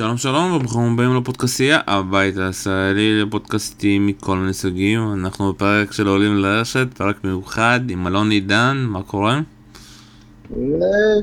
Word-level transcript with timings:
שלום 0.00 0.16
שלום 0.16 0.52
וברוכים 0.52 0.92
הבאים 0.92 1.16
לפודקאסייה, 1.16 1.80
הבית 1.86 2.36
הישראלי 2.36 3.22
לפודקאסטים 3.22 4.06
מכל 4.06 4.36
מיני 4.36 4.52
סוגים. 4.52 5.12
אנחנו 5.12 5.52
בפרק 5.52 5.92
של 5.92 6.06
עולים 6.06 6.36
לרשת, 6.36 6.86
פרק 6.96 7.24
מיוחד 7.24 7.80
עם 7.88 8.06
אלון 8.06 8.30
עידן, 8.30 8.86
מה 8.88 9.02
קורה? 9.02 9.40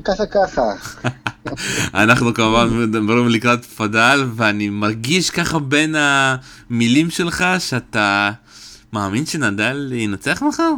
ככה 0.03 0.25
ככה. 0.25 0.73
אנחנו 2.03 2.33
כמובן 2.33 2.67
מדברים 2.83 3.27
לקראת 3.29 3.65
פדל 3.65 4.25
ואני 4.35 4.69
מרגיש 4.69 5.29
ככה 5.29 5.59
בין 5.59 5.95
המילים 5.97 7.09
שלך 7.09 7.45
שאתה 7.59 8.31
מאמין 8.93 9.25
שנדל 9.25 9.93
ינצח 9.95 10.43
מחר? 10.43 10.71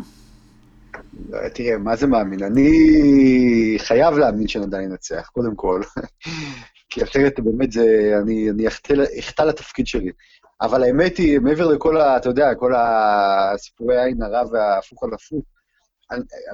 תראה, 1.54 1.78
מה 1.78 1.96
זה 1.96 2.08
מאמין? 2.08 2.44
אני 2.44 2.70
חייב 3.78 4.14
להאמין 4.14 4.48
שנדל 4.48 4.82
ינצח, 4.82 5.30
קודם 5.34 5.56
כל. 5.56 5.82
כי 6.90 7.04
אחרת 7.04 7.40
באמת 7.40 7.71
זה, 7.71 8.14
אני, 8.21 8.50
אני 8.50 8.68
אחטא 9.20 9.42
לתפקיד 9.42 9.88
שלי. 9.88 10.11
אבל 10.61 10.84
האמת 10.84 11.18
היא, 11.18 11.39
מעבר 11.39 11.68
לכל 11.68 11.98
ה... 11.98 12.18
אתה 12.18 12.29
יודע, 12.29 12.56
כל 12.56 12.74
הסיפורי 12.75 13.98
העין 13.98 14.21
הרע 14.21 14.43
וההפוך 14.52 15.04
על 15.04 15.14
הפוך, 15.14 15.43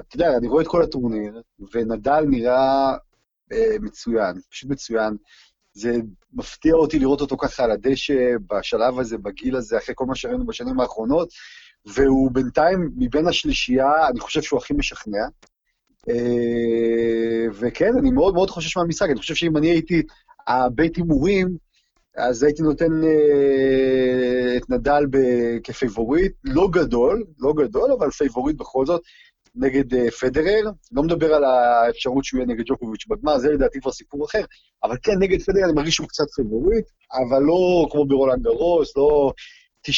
אתה 0.00 0.16
יודע, 0.16 0.36
אני 0.36 0.48
רואה 0.48 0.62
את 0.62 0.68
כל 0.68 0.82
הטורניר, 0.82 1.42
ונדל 1.72 2.24
נראה 2.28 2.96
אה, 3.52 3.76
מצוין, 3.80 4.40
פשוט 4.50 4.70
מצוין. 4.70 5.16
זה 5.72 5.98
מפתיע 6.32 6.74
אותי 6.74 6.98
לראות 6.98 7.20
אותו 7.20 7.36
ככה 7.36 7.64
על 7.64 7.70
הדשא, 7.70 8.14
בשלב 8.50 8.98
הזה, 8.98 9.18
בגיל 9.18 9.56
הזה, 9.56 9.78
אחרי 9.78 9.94
כל 9.98 10.06
מה 10.06 10.14
שראינו 10.14 10.46
בשנים 10.46 10.80
האחרונות, 10.80 11.28
והוא 11.86 12.30
בינתיים, 12.30 12.90
מבין 12.96 13.26
השלישייה, 13.28 14.08
אני 14.08 14.20
חושב 14.20 14.42
שהוא 14.42 14.58
הכי 14.58 14.74
משכנע. 14.74 15.26
אה, 16.08 17.46
וכן, 17.60 17.92
אני 17.98 18.10
מאוד 18.10 18.34
מאוד 18.34 18.50
חושש 18.50 18.76
מהמשחק, 18.76 19.08
אני 19.10 19.18
חושב 19.18 19.34
שאם 19.34 19.56
אני 19.56 19.70
הייתי 19.70 20.02
הבית 20.46 20.96
הימורים, 20.96 21.56
אז 22.16 22.42
הייתי 22.42 22.62
נותן 22.62 23.04
אה, 23.04 24.56
את 24.56 24.70
נדל 24.70 25.04
כפייבוריט, 25.64 26.32
לא 26.44 26.68
גדול, 26.72 27.24
לא 27.38 27.52
גדול, 27.52 27.92
אבל 27.92 28.10
פייבוריט 28.10 28.56
בכל 28.56 28.86
זאת, 28.86 29.02
נגד 29.56 29.94
אה, 29.94 30.10
פדרר. 30.10 30.70
לא 30.92 31.02
מדבר 31.02 31.34
על 31.34 31.44
האפשרות 31.44 32.24
שהוא 32.24 32.38
יהיה 32.38 32.46
נגד 32.46 32.64
ג'וקוביץ' 32.66 33.06
בגמר, 33.08 33.38
זה 33.38 33.52
לדעתי 33.52 33.80
כבר 33.80 33.92
סיפור 33.92 34.26
אחר, 34.26 34.44
אבל 34.84 34.96
כן, 35.02 35.18
נגד 35.18 35.42
פדרר 35.42 35.64
אני 35.64 35.72
מרגיש 35.72 35.94
שהוא 35.94 36.08
קצת 36.08 36.30
פייבוריט, 36.36 36.84
אבל 37.12 37.42
לא 37.42 37.86
כמו 37.90 38.06
ברולנד 38.06 38.42
גרוס, 38.42 38.96
לא 38.96 39.32
90-10 39.88 39.90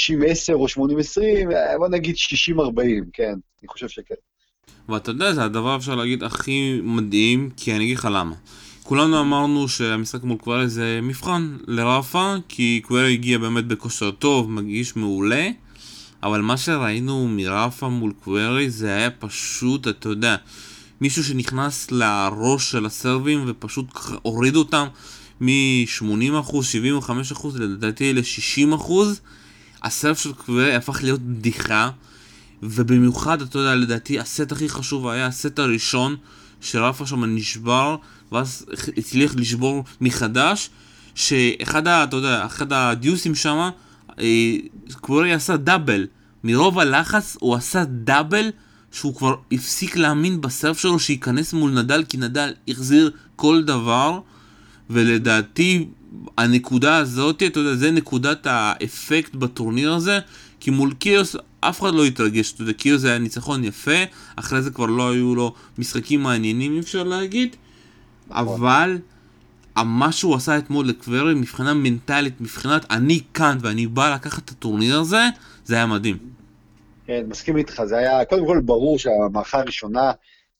או 0.52 0.66
80-20, 0.66 1.54
אה, 1.54 1.78
בוא 1.78 1.88
נגיד 1.88 2.14
60-40, 2.14 2.60
כן, 3.12 3.34
אני 3.60 3.68
חושב 3.68 3.88
שכן. 3.88 4.14
ואתה 4.88 5.10
יודע, 5.10 5.34
זה 5.34 5.44
הדבר 5.44 5.76
אפשר 5.76 5.94
להגיד 5.94 6.24
הכי 6.24 6.80
מדהים, 6.82 7.50
כי 7.56 7.76
אני 7.76 7.84
אגיד 7.84 7.98
לך 7.98 8.08
למה. 8.12 8.34
כולנו 8.82 9.20
אמרנו 9.20 9.68
שהמשחק 9.68 10.22
מול 10.22 10.38
קווירי 10.38 10.68
זה 10.68 11.00
מבחן 11.02 11.56
לרפה, 11.66 12.34
כי 12.48 12.80
קווירי 12.84 13.12
הגיע 13.12 13.38
באמת 13.38 13.66
בכושר 13.66 14.10
טוב, 14.10 14.50
מגיש 14.50 14.96
מעולה, 14.96 15.48
אבל 16.22 16.40
מה 16.40 16.56
שראינו 16.56 17.28
מרפה 17.28 17.88
מול 17.88 18.12
קווירי 18.24 18.70
זה 18.70 18.96
היה 18.96 19.10
פשוט, 19.10 19.88
אתה 19.88 20.08
יודע, 20.08 20.36
מישהו 21.00 21.24
שנכנס 21.24 21.90
לראש 21.90 22.70
של 22.70 22.86
הסרבים 22.86 23.44
ופשוט 23.46 23.86
הוריד 24.22 24.56
אותם 24.56 24.86
מ-80%, 25.40 26.52
75% 27.08 27.58
לדעתי 27.58 28.12
ל-60%. 28.12 28.92
הסרב 29.82 30.16
של 30.16 30.32
קווירי 30.32 30.74
הפך 30.74 31.02
להיות 31.02 31.20
בדיחה, 31.20 31.90
ובמיוחד, 32.62 33.42
אתה 33.42 33.58
יודע, 33.58 33.74
לדעתי 33.74 34.20
הסט 34.20 34.52
הכי 34.52 34.68
חשוב 34.68 35.08
היה 35.08 35.26
הסט 35.26 35.58
הראשון, 35.58 36.16
שרפה 36.60 37.06
שם 37.06 37.24
נשבר. 37.24 37.96
ואז 38.32 38.66
הצליח 38.96 39.34
לשבור 39.36 39.84
מחדש, 40.00 40.70
שאחד 41.14 41.86
ה... 41.88 42.04
אתה 42.04 42.16
יודע, 42.16 42.46
אחד 42.46 42.72
הדיוסים 42.72 43.34
שם, 43.34 43.68
אה, 44.20 44.56
קוורי 45.00 45.32
עשה 45.32 45.56
דאבל. 45.56 46.06
מרוב 46.44 46.78
הלחץ 46.78 47.36
הוא 47.40 47.54
עשה 47.54 47.84
דאבל 47.84 48.50
שהוא 48.92 49.14
כבר 49.14 49.34
הפסיק 49.52 49.96
להאמין 49.96 50.40
בסרף 50.40 50.78
שלו 50.78 50.98
שייכנס 50.98 51.52
מול 51.52 51.70
נדל, 51.70 52.04
כי 52.08 52.16
נדל 52.16 52.52
החזיר 52.68 53.10
כל 53.36 53.62
דבר, 53.62 54.20
ולדעתי 54.90 55.88
הנקודה 56.38 56.96
הזאת, 56.96 57.42
אתה 57.42 57.60
יודע, 57.60 57.74
זה 57.74 57.90
נקודת 57.90 58.46
האפקט 58.46 59.34
בטורניר 59.34 59.92
הזה, 59.92 60.18
כי 60.60 60.70
מול 60.70 60.94
קיוס 60.94 61.36
אף 61.60 61.80
אחד 61.80 61.94
לא 61.94 62.04
התרגש, 62.04 62.52
אתה 62.52 62.62
יודע, 62.62 62.72
קיוס 62.72 63.04
היה 63.04 63.18
ניצחון 63.18 63.64
יפה, 63.64 64.04
אחרי 64.36 64.62
זה 64.62 64.70
כבר 64.70 64.86
לא 64.86 65.12
היו 65.12 65.34
לו 65.34 65.54
משחקים 65.78 66.22
מעניינים 66.22 66.78
אפשר 66.78 67.02
להגיד, 67.02 67.56
נכון. 68.28 68.54
אבל 68.54 68.98
מה 69.84 70.12
שהוא 70.12 70.34
עשה 70.34 70.58
אתמול 70.58 70.88
לקווירי 70.88 71.34
מבחינה 71.34 71.74
מנטלית, 71.74 72.40
מבחינת 72.40 72.86
אני 72.90 73.20
כאן 73.34 73.58
ואני 73.60 73.86
בא 73.86 74.14
לקחת 74.14 74.44
את 74.44 74.50
הטורניר 74.50 75.00
הזה, 75.00 75.22
זה 75.64 75.74
היה 75.74 75.86
מדהים. 75.86 76.16
כן, 77.06 77.22
מסכים 77.28 77.56
איתך, 77.56 77.82
זה 77.84 77.96
היה, 77.98 78.24
קודם 78.24 78.46
כל 78.46 78.60
ברור 78.64 78.98
שהמערכה 78.98 79.58
הראשונה 79.58 80.12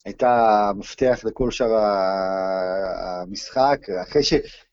הייתה 0.05 0.71
מפתח 0.75 1.19
לכל 1.23 1.51
שאר 1.51 1.77
המשחק, 3.21 3.79
אחרי 4.09 4.23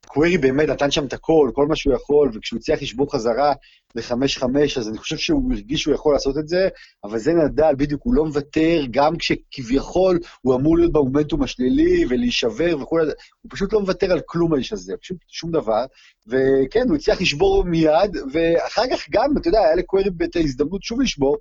שקווירי 0.07 0.39
באמת 0.39 0.69
נתן 0.69 0.91
שם 0.91 1.07
את 1.07 1.13
הכל, 1.13 1.51
כל 1.55 1.67
מה 1.67 1.77
שהוא 1.77 1.95
יכול, 1.95 2.31
וכשהוא 2.35 2.59
הצליח 2.59 2.83
לשבור 2.83 3.13
חזרה 3.13 3.53
ל-5-5, 3.95 4.45
אז 4.79 4.89
אני 4.89 4.99
חושב 4.99 5.17
שהוא 5.17 5.53
הרגיש 5.53 5.83
שהוא 5.83 5.95
יכול 5.95 6.15
לעשות 6.15 6.39
את 6.39 6.49
זה, 6.49 6.69
אבל 7.05 7.19
זה 7.19 7.35
נדל, 7.35 7.75
בדיוק, 7.77 8.03
הוא 8.05 8.15
לא 8.15 8.25
מוותר, 8.25 8.83
גם 8.91 9.17
כשכביכול 9.17 10.19
הוא 10.41 10.55
אמור 10.55 10.79
להיות 10.79 10.93
במומנטום 10.93 11.43
השלילי 11.43 12.05
ולהישבר 12.09 12.77
וכו', 12.81 12.99
הוא 13.43 13.51
פשוט 13.51 13.73
לא 13.73 13.81
מוותר 13.81 14.13
על 14.13 14.21
כלום 14.27 14.55
האיש 14.55 14.73
הזה, 14.73 14.95
פשוט 15.01 15.17
שום 15.29 15.51
דבר. 15.51 15.85
וכן, 16.27 16.89
הוא 16.89 16.97
הצליח 16.97 17.21
לשבור 17.21 17.65
מיד, 17.65 18.17
ואחר 18.33 18.83
כך 18.93 19.07
גם, 19.11 19.31
אתה 19.37 19.49
יודע, 19.49 19.61
היה 19.61 19.75
לקווירי 19.75 20.11
את 20.25 20.37
ההזדמנות 20.37 20.83
שוב 20.83 21.01
לשבור, 21.01 21.37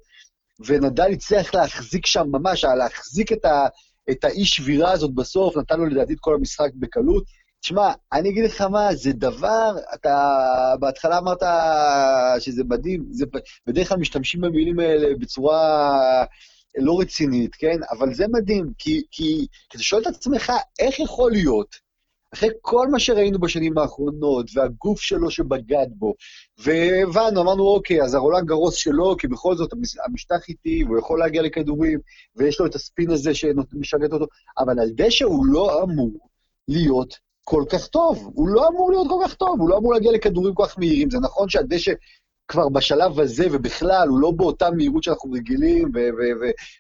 ונדל 0.65 1.11
הצליח 1.11 1.55
להחזיק 1.55 2.05
שם 2.05 2.27
ממש, 2.31 2.63
להחזיק 2.63 3.31
את, 3.31 3.45
ה, 3.45 3.67
את 4.11 4.23
האי 4.23 4.45
שבירה 4.45 4.91
הזאת 4.91 5.13
בסוף, 5.13 5.57
נתן 5.57 5.79
לו 5.79 5.85
לדעתי 5.85 6.13
את 6.13 6.19
כל 6.19 6.35
המשחק 6.35 6.69
בקלות. 6.75 7.44
תשמע, 7.65 7.91
אני 8.13 8.29
אגיד 8.29 8.45
לך 8.45 8.61
מה, 8.61 8.95
זה 8.95 9.13
דבר, 9.13 9.75
אתה 9.93 10.39
בהתחלה 10.79 11.17
אמרת 11.17 11.43
שזה 12.39 12.63
מדהים, 12.63 13.05
זה, 13.11 13.25
בדרך 13.67 13.89
כלל 13.89 13.97
משתמשים 13.97 14.41
במילים 14.41 14.79
האלה 14.79 15.15
בצורה 15.19 15.89
לא 16.77 16.99
רצינית, 16.99 17.55
כן? 17.55 17.77
אבל 17.91 18.13
זה 18.13 18.25
מדהים, 18.27 18.71
כי, 18.77 19.03
כי, 19.11 19.47
אתה 19.67 19.83
שואל 19.83 20.01
את 20.01 20.07
עצמך, 20.07 20.51
איך 20.79 20.99
יכול 20.99 21.31
להיות 21.31 21.75
אחרי 22.33 22.49
כל 22.61 22.87
מה 22.87 22.99
שראינו 22.99 23.39
בשנים 23.39 23.77
האחרונות, 23.77 24.45
והגוף 24.53 25.01
שלו 25.01 25.31
שבגד 25.31 25.87
בו, 25.89 26.13
והבנו, 26.57 27.41
אמרנו, 27.41 27.63
אוקיי, 27.67 28.03
אז 28.03 28.13
הרולנד 28.13 28.47
גרוס 28.47 28.75
שלו, 28.75 29.17
כי 29.17 29.27
בכל 29.27 29.55
זאת 29.55 29.73
המשטח 30.05 30.49
איטי, 30.49 30.83
והוא 30.83 30.99
יכול 30.99 31.19
להגיע 31.19 31.41
לכדורים, 31.41 31.99
ויש 32.35 32.59
לו 32.59 32.65
את 32.65 32.75
הספין 32.75 33.11
הזה 33.11 33.33
שמשרת 33.33 34.13
אותו, 34.13 34.25
אבל 34.57 34.79
על 34.79 34.89
דשא 34.95 35.25
הוא 35.25 35.45
לא 35.45 35.83
אמור 35.83 36.11
להיות 36.67 37.24
כל 37.47 37.63
כך 37.69 37.87
טוב. 37.87 38.31
הוא 38.33 38.47
לא 38.47 38.67
אמור 38.67 38.91
להיות 38.91 39.07
כל 39.09 39.19
כך 39.25 39.33
טוב, 39.33 39.59
הוא 39.59 39.69
לא 39.69 39.77
אמור 39.77 39.93
להגיע 39.93 40.11
לכדורים 40.11 40.53
כל 40.53 40.65
כך 40.67 40.79
מהירים. 40.79 41.09
זה 41.09 41.19
נכון 41.19 41.49
שהדשא 41.49 41.91
כבר 42.47 42.69
בשלב 42.69 43.19
הזה, 43.19 43.47
ובכלל, 43.51 44.07
הוא 44.07 44.19
לא 44.19 44.31
באותה 44.31 44.71
מהירות 44.71 45.03
שאנחנו 45.03 45.31
רגילים, 45.31 45.91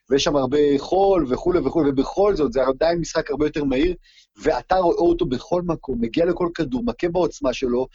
ויש 0.09 0.23
שם 0.23 0.35
הרבה 0.35 0.57
חול 0.77 1.25
וכולי 1.29 1.59
וכולי, 1.59 1.89
ובכל 1.89 2.35
זאת, 2.35 2.53
זה 2.53 2.67
עדיין 2.67 2.99
משחק 2.99 3.31
הרבה 3.31 3.45
יותר 3.45 3.63
מהיר, 3.63 3.95
ואתה 4.41 4.75
רואה 4.75 4.97
אותו 4.97 5.25
בכל 5.25 5.61
מקום, 5.61 6.01
מגיע 6.01 6.25
לכל 6.25 6.49
כדור, 6.55 6.83
מכה 6.85 7.09
בעוצמה 7.09 7.53
שלו. 7.53 7.87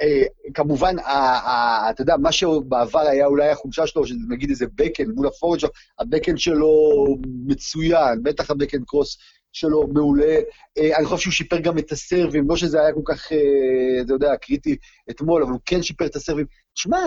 אה, 0.00 0.22
כמובן, 0.54 0.96
אתה 1.90 2.02
יודע, 2.02 2.16
מה 2.16 2.32
שבעבר 2.32 3.00
היה 3.00 3.26
אולי 3.26 3.50
החולשה 3.50 3.86
שלו, 3.86 4.02
נגיד 4.28 4.50
איזה 4.50 4.66
בקן 4.74 5.10
מול 5.10 5.26
הפורד 5.26 5.60
שלו, 5.60 5.70
הבקן 5.98 6.36
שלו 6.36 7.04
מצוין, 7.46 8.22
בטח 8.22 8.50
הבקן 8.50 8.84
קרוס 8.84 9.18
שלו 9.56 9.86
מעולה. 9.86 10.38
אה, 10.78 10.96
אני 10.96 11.06
חושב 11.06 11.22
שהוא 11.22 11.32
שיפר 11.32 11.58
גם 11.58 11.78
את 11.78 11.92
הסרבים, 11.92 12.48
לא 12.48 12.56
שזה 12.56 12.80
היה 12.80 12.92
כל 12.92 13.00
כך, 13.04 13.32
אה, 13.32 14.02
אתה 14.02 14.12
יודע, 14.12 14.36
קריטי 14.36 14.76
אתמול, 15.10 15.42
אבל 15.42 15.52
הוא 15.52 15.60
כן 15.66 15.82
שיפר 15.82 16.06
את 16.06 16.16
הסרבים. 16.16 16.46
תשמע, 16.74 16.98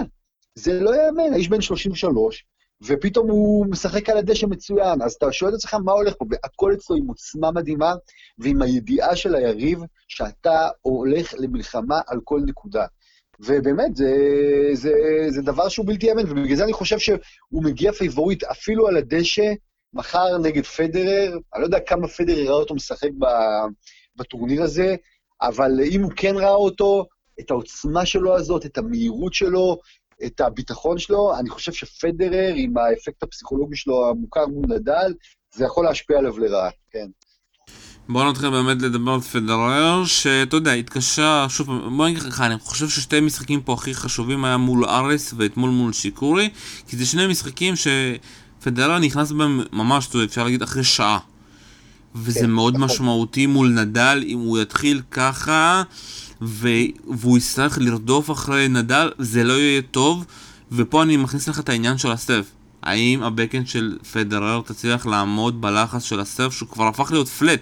זה 0.55 0.79
לא 0.79 0.95
יאמן, 0.95 1.33
האיש 1.33 1.49
בן 1.49 1.61
33, 1.61 2.45
ופתאום 2.83 3.29
הוא 3.29 3.65
משחק 3.65 4.09
על 4.09 4.17
הדשא 4.17 4.45
מצוין, 4.45 5.01
אז 5.01 5.13
אתה 5.13 5.31
שואל 5.31 5.51
את 5.51 5.55
עצמך 5.55 5.73
מה 5.73 5.91
הולך 5.91 6.13
פה, 6.17 6.25
והכל 6.29 6.73
אצלו 6.73 6.95
עם 6.95 7.07
עוצמה 7.07 7.51
מדהימה, 7.51 7.93
ועם 8.37 8.61
הידיעה 8.61 9.15
של 9.15 9.35
היריב 9.35 9.79
שאתה 10.07 10.69
הולך 10.81 11.33
למלחמה 11.37 12.01
על 12.07 12.19
כל 12.23 12.41
נקודה. 12.45 12.85
ובאמת, 13.39 13.95
זה, 13.95 14.13
זה, 14.73 14.91
זה 15.29 15.41
דבר 15.41 15.69
שהוא 15.69 15.85
בלתי 15.85 16.07
יאמן, 16.07 16.31
ובגלל 16.31 16.55
זה 16.55 16.63
אני 16.63 16.73
חושב 16.73 16.99
שהוא 16.99 17.63
מגיע 17.63 17.91
פייבוריט 17.91 18.43
אפילו 18.43 18.87
על 18.87 18.97
הדשא, 18.97 19.53
מחר 19.93 20.37
נגד 20.37 20.65
פדרר, 20.65 21.31
אני 21.53 21.61
לא 21.61 21.65
יודע 21.65 21.79
כמה 21.79 22.07
פדרר 22.07 22.37
יראה 22.37 22.53
אותו 22.53 22.75
משחק 22.75 23.09
בטורניר 24.15 24.63
הזה, 24.63 24.95
אבל 25.41 25.71
אם 25.91 26.03
הוא 26.03 26.11
כן 26.15 26.35
ראה 26.35 26.55
אותו, 26.55 27.05
את 27.39 27.51
העוצמה 27.51 28.05
שלו 28.05 28.35
הזאת, 28.35 28.65
את 28.65 28.77
המהירות 28.77 29.33
שלו, 29.33 29.77
את 30.25 30.41
הביטחון 30.41 30.97
שלו, 30.97 31.39
אני 31.39 31.49
חושב 31.49 31.71
שפדרר, 31.71 32.53
עם 32.55 32.77
האפקט 32.77 33.23
הפסיכולוגי 33.23 33.75
שלו 33.75 34.09
המוכר 34.09 34.47
מול 34.47 34.65
נדל, 34.69 35.13
זה 35.53 35.65
יכול 35.65 35.85
להשפיע 35.85 36.17
עליו 36.17 36.39
לרעה, 36.39 36.69
כן. 36.91 37.07
בואו 38.09 38.31
נתחיל 38.31 38.49
באמת 38.49 38.81
לדבר 38.81 39.11
על 39.11 39.21
פדרר, 39.21 40.05
שאתה 40.05 40.55
יודע, 40.55 40.71
התקשה, 40.71 41.45
שוב 41.49 41.67
פעם, 41.67 41.97
בוא 41.97 42.07
נגיד 42.07 42.23
לך, 42.23 42.41
אני 42.41 42.59
חושב 42.59 42.89
ששתי 42.89 43.19
משחקים 43.19 43.61
פה 43.61 43.73
הכי 43.73 43.93
חשובים 43.93 44.45
היה 44.45 44.57
מול 44.57 44.85
ארס 44.85 45.33
ואתמול 45.37 45.69
מול 45.69 45.93
שיקורי, 45.93 46.49
כי 46.87 46.97
זה 46.97 47.05
שני 47.05 47.27
משחקים 47.27 47.75
שפדרר 48.59 48.99
נכנס 48.99 49.31
בהם 49.31 49.61
ממש, 49.73 50.15
אפשר 50.15 50.43
להגיד, 50.43 50.61
אחרי 50.61 50.83
שעה. 50.83 51.19
וזה 52.15 52.39
כן, 52.39 52.49
מאוד 52.49 52.73
נכון. 52.73 52.85
משמעותי 52.85 53.45
מול 53.45 53.69
נדל, 53.69 54.23
אם 54.27 54.39
הוא 54.39 54.59
יתחיל 54.59 55.01
ככה, 55.11 55.83
ו... 56.41 56.69
והוא 57.19 57.37
יצטרך 57.37 57.77
לרדוף 57.81 58.31
אחרי 58.31 58.67
נדל, 58.67 59.11
זה 59.17 59.43
לא 59.43 59.53
יהיה 59.53 59.81
טוב, 59.81 60.25
ופה 60.71 61.03
אני 61.03 61.17
מכניס 61.17 61.47
לך 61.47 61.59
את 61.59 61.69
העניין 61.69 61.97
של 61.97 62.11
הסרף. 62.11 62.45
האם 62.83 63.23
הבקאנד 63.23 63.67
של 63.67 63.97
פדרר 64.11 64.61
תצליח 64.65 65.05
לעמוד 65.05 65.61
בלחץ 65.61 66.03
של 66.03 66.19
הסרף, 66.19 66.53
שהוא 66.53 66.69
כבר 66.69 66.87
הפך 66.87 67.11
להיות 67.11 67.27
פלט, 67.27 67.61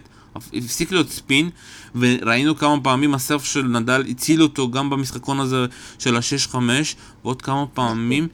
הפסיק 0.54 0.92
להיות 0.92 1.10
ספין, 1.10 1.50
וראינו 1.96 2.58
כמה 2.58 2.82
פעמים 2.82 3.14
הסרף 3.14 3.46
של 3.46 3.64
נדל 3.64 4.04
הציל 4.10 4.44
אותו 4.44 4.72
גם 4.72 4.90
במשחקון 4.90 5.40
הזה 5.40 5.66
של 6.00 6.16
ה-6-5, 6.16 6.56
ועוד 7.24 7.42
כמה 7.42 7.66
פעמים. 7.74 8.28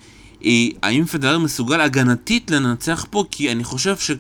אה, 0.46 0.68
האם 0.84 1.06
פדרר 1.06 1.40
מסוגל 1.40 1.82
הגנתית 1.82 2.52
לנצח 2.52 3.06
פה? 3.10 3.24
כי 3.32 3.52
אני 3.52 3.64
חושב 3.64 3.98
ש... 3.98 4.12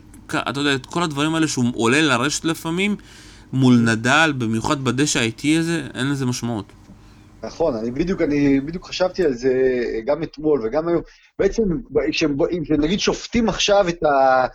אתה 0.50 0.60
יודע, 0.60 0.76
את 0.76 0.86
כל 0.86 1.04
הדברים 1.04 1.36
האלה 1.36 1.48
שהוא 1.48 1.66
עולה 1.76 2.02
לרשת 2.02 2.46
לפעמים, 2.46 2.96
מול 3.54 3.76
נדל, 3.76 4.34
במיוחד 4.38 4.84
בדשא 4.84 5.20
האיטי 5.20 5.58
הזה, 5.58 5.88
אין 5.94 6.12
לזה 6.12 6.26
משמעות. 6.26 6.66
נכון, 7.44 7.76
אני 7.76 7.92
בדיוק, 7.92 8.22
אני 8.22 8.60
בדיוק 8.60 8.86
חשבתי 8.88 9.24
על 9.24 9.34
זה 9.34 9.54
גם 10.06 10.24
אתמול 10.24 10.66
וגם 10.66 10.88
היום. 10.88 11.02
בעצם, 11.40 11.64
אם 12.52 12.64
נגיד 12.78 13.00
שופטים 13.00 13.50
עכשיו 13.50 13.90
את, 13.90 14.04
ה, 14.04 14.46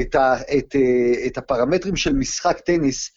את, 0.00 0.14
ה, 0.14 0.36
את, 0.58 0.76
אה, 0.76 1.26
את 1.26 1.38
הפרמטרים 1.38 1.96
של 1.96 2.12
משחק 2.12 2.60
טניס, 2.60 3.10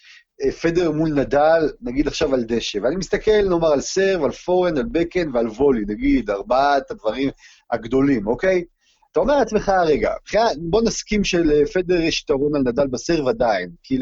אה, 0.43 0.51
פדר 0.51 0.91
מול 0.91 1.09
נדל, 1.09 1.69
נגיד 1.81 2.07
עכשיו 2.07 2.33
על 2.33 2.43
דשא, 2.43 2.79
ואני 2.83 2.95
מסתכל, 2.95 3.49
נאמר, 3.49 3.73
על 3.73 3.81
סרב, 3.81 4.23
על 4.23 4.31
פורן, 4.31 4.77
על 4.77 4.85
בקן 4.91 5.29
ועל 5.33 5.47
וולי, 5.47 5.83
נגיד, 5.87 6.29
ארבעת 6.29 6.91
הדברים 6.91 7.29
הגדולים, 7.71 8.27
אוקיי? 8.27 8.63
אתה 9.11 9.19
אומר 9.19 9.37
לעצמך, 9.37 9.71
רגע, 9.85 10.11
בוא 10.57 10.81
נסכים 10.81 11.23
שלפדר 11.23 12.01
יש 12.01 12.21
יתרון 12.21 12.55
על 12.55 12.61
נדל 12.61 12.87
בסרב 12.87 13.27
עדיין, 13.27 13.69
כי 13.83 13.97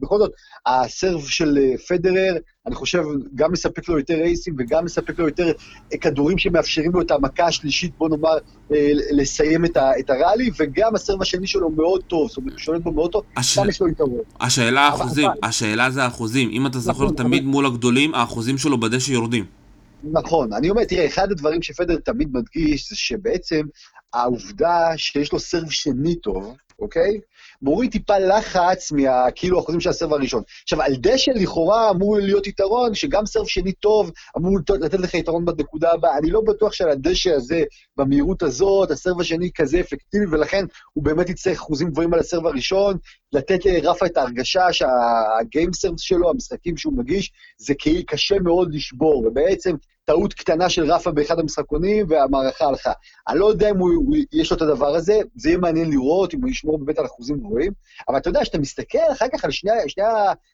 בכל 0.00 0.18
זאת, 0.18 0.30
הסרב 0.66 1.20
של 1.24 1.58
אה, 1.58 1.78
פדרר, 1.88 2.34
אני 2.66 2.74
חושב, 2.74 3.02
גם 3.34 3.52
מספק 3.52 3.88
לו 3.88 3.98
יותר 3.98 4.14
אייסים 4.14 4.54
וגם 4.58 4.84
מספק 4.84 5.18
לו 5.18 5.26
יותר 5.26 5.52
אה, 5.92 5.98
כדורים 5.98 6.38
שמאפשרים 6.38 6.92
לו 6.92 7.00
את 7.00 7.10
המכה 7.10 7.46
השלישית, 7.46 7.92
בוא 7.98 8.08
נאמר, 8.08 8.38
אה, 8.72 8.90
לסיים 9.12 9.64
את 9.64 9.76
ה- 9.76 9.98
את 9.98 10.10
הראלי, 10.10 10.50
וגם 10.58 10.94
הסרב 10.94 11.22
השני 11.22 11.46
שלו 11.46 11.70
מאוד 11.70 12.02
טוב, 12.02 12.28
זאת 12.28 12.36
אומרת, 12.36 12.52
הוא 12.52 12.58
שולט 12.60 12.82
בו 12.82 12.92
מאוד 12.92 13.12
טוב, 13.12 13.22
הש... 13.36 13.54
שם 13.54 13.68
יש 13.68 13.80
לו 13.80 13.88
יתרון. 13.88 14.20
השאלה 14.40 14.80
האחוזים, 14.80 15.28
השאלה 15.42 15.90
זה 15.90 16.02
האחוזים. 16.04 16.50
אם 16.52 16.66
אתה 16.66 16.78
זוכר 16.78 17.04
נכון, 17.04 17.16
תמיד 17.16 17.44
מול 17.44 17.66
הגדולים, 17.66 18.14
האחוזים 18.14 18.58
שלו 18.58 18.80
בדשא 18.80 19.12
יורדים. 19.12 19.61
נכון, 20.04 20.52
אני 20.52 20.70
אומר, 20.70 20.84
תראה, 20.84 21.06
אחד 21.06 21.30
הדברים 21.30 21.62
שפדר 21.62 21.96
תמיד 21.98 22.28
מדגיש 22.32 22.88
זה 22.90 22.96
שבעצם 22.96 23.66
העובדה 24.12 24.92
שיש 24.96 25.32
לו 25.32 25.38
סרב 25.38 25.70
שני 25.70 26.16
טוב, 26.16 26.56
אוקיי? 26.78 27.20
מוריד 27.62 27.90
טיפה 27.90 28.18
לחץ 28.18 28.92
מהכאילו 28.92 29.60
אחוזים 29.60 29.80
של 29.80 29.90
הסרב 29.90 30.12
הראשון. 30.12 30.42
עכשיו, 30.62 30.82
על 30.82 30.96
דשא 30.96 31.30
לכאורה 31.30 31.90
אמור 31.90 32.18
להיות 32.18 32.46
יתרון, 32.46 32.94
שגם 32.94 33.26
סרב 33.26 33.46
שני 33.46 33.72
טוב 33.72 34.10
אמור 34.36 34.58
לתת 34.80 35.00
לך 35.00 35.14
יתרון 35.14 35.44
בנקודה 35.44 35.92
הבאה. 35.92 36.18
אני 36.18 36.30
לא 36.30 36.40
בטוח 36.40 36.72
שעל 36.72 36.90
הדשא 36.90 37.30
הזה, 37.34 37.62
במהירות 37.96 38.42
הזאת, 38.42 38.90
הסרב 38.90 39.20
השני 39.20 39.50
כזה 39.54 39.80
אפקטיבי, 39.80 40.24
ולכן 40.30 40.64
הוא 40.92 41.04
באמת 41.04 41.28
יצטרך 41.28 41.58
אחוזים 41.58 41.90
גבוהים 41.90 42.14
על 42.14 42.20
הסרב 42.20 42.46
הראשון, 42.46 42.96
לתת 43.32 43.64
לרפה 43.64 44.06
את 44.06 44.16
ההרגשה 44.16 44.72
שהגיים 44.72 45.72
סרב 45.72 45.98
שלו, 45.98 46.30
המשחקים 46.30 46.76
שהוא 46.76 46.92
מגיש, 46.96 47.32
זה 47.58 47.74
כאילו 47.78 48.00
קשה 48.06 48.38
מאוד 48.38 48.74
לשבור, 48.74 49.24
ובעצם 49.26 49.74
טעות 50.04 50.34
קטנה 50.34 50.70
של 50.70 50.92
רפה 50.92 51.10
באחד 51.10 51.38
המשחקונים, 51.38 52.06
והמערכה 52.08 52.66
הלכה. 52.66 52.92
אני 53.28 53.38
לא 53.38 53.46
יודע 53.46 53.70
אם 53.70 53.78
הוא, 53.78 53.90
הוא, 53.94 54.16
יש 54.32 54.50
לו 54.50 54.56
את 54.56 54.62
הדבר 54.62 54.94
הזה, 54.94 55.20
זה 55.36 55.48
יהיה 55.48 55.58
מעניין 55.58 55.90
לראות 55.90 56.34
אם 56.34 56.40
הוא 56.42 56.50
ישמור 56.50 56.78
באמת 56.78 56.98
על 56.98 57.06
אחוזים 57.06 57.36
גבוהים, 57.36 57.72
אבל 58.08 58.16
אתה 58.16 58.28
יודע, 58.28 58.42
כשאתה 58.42 58.58
מסתכל 58.58 59.12
אחר 59.12 59.26
כך 59.32 59.44
על 59.44 59.50
שני, 59.50 59.70
שני 59.88 60.04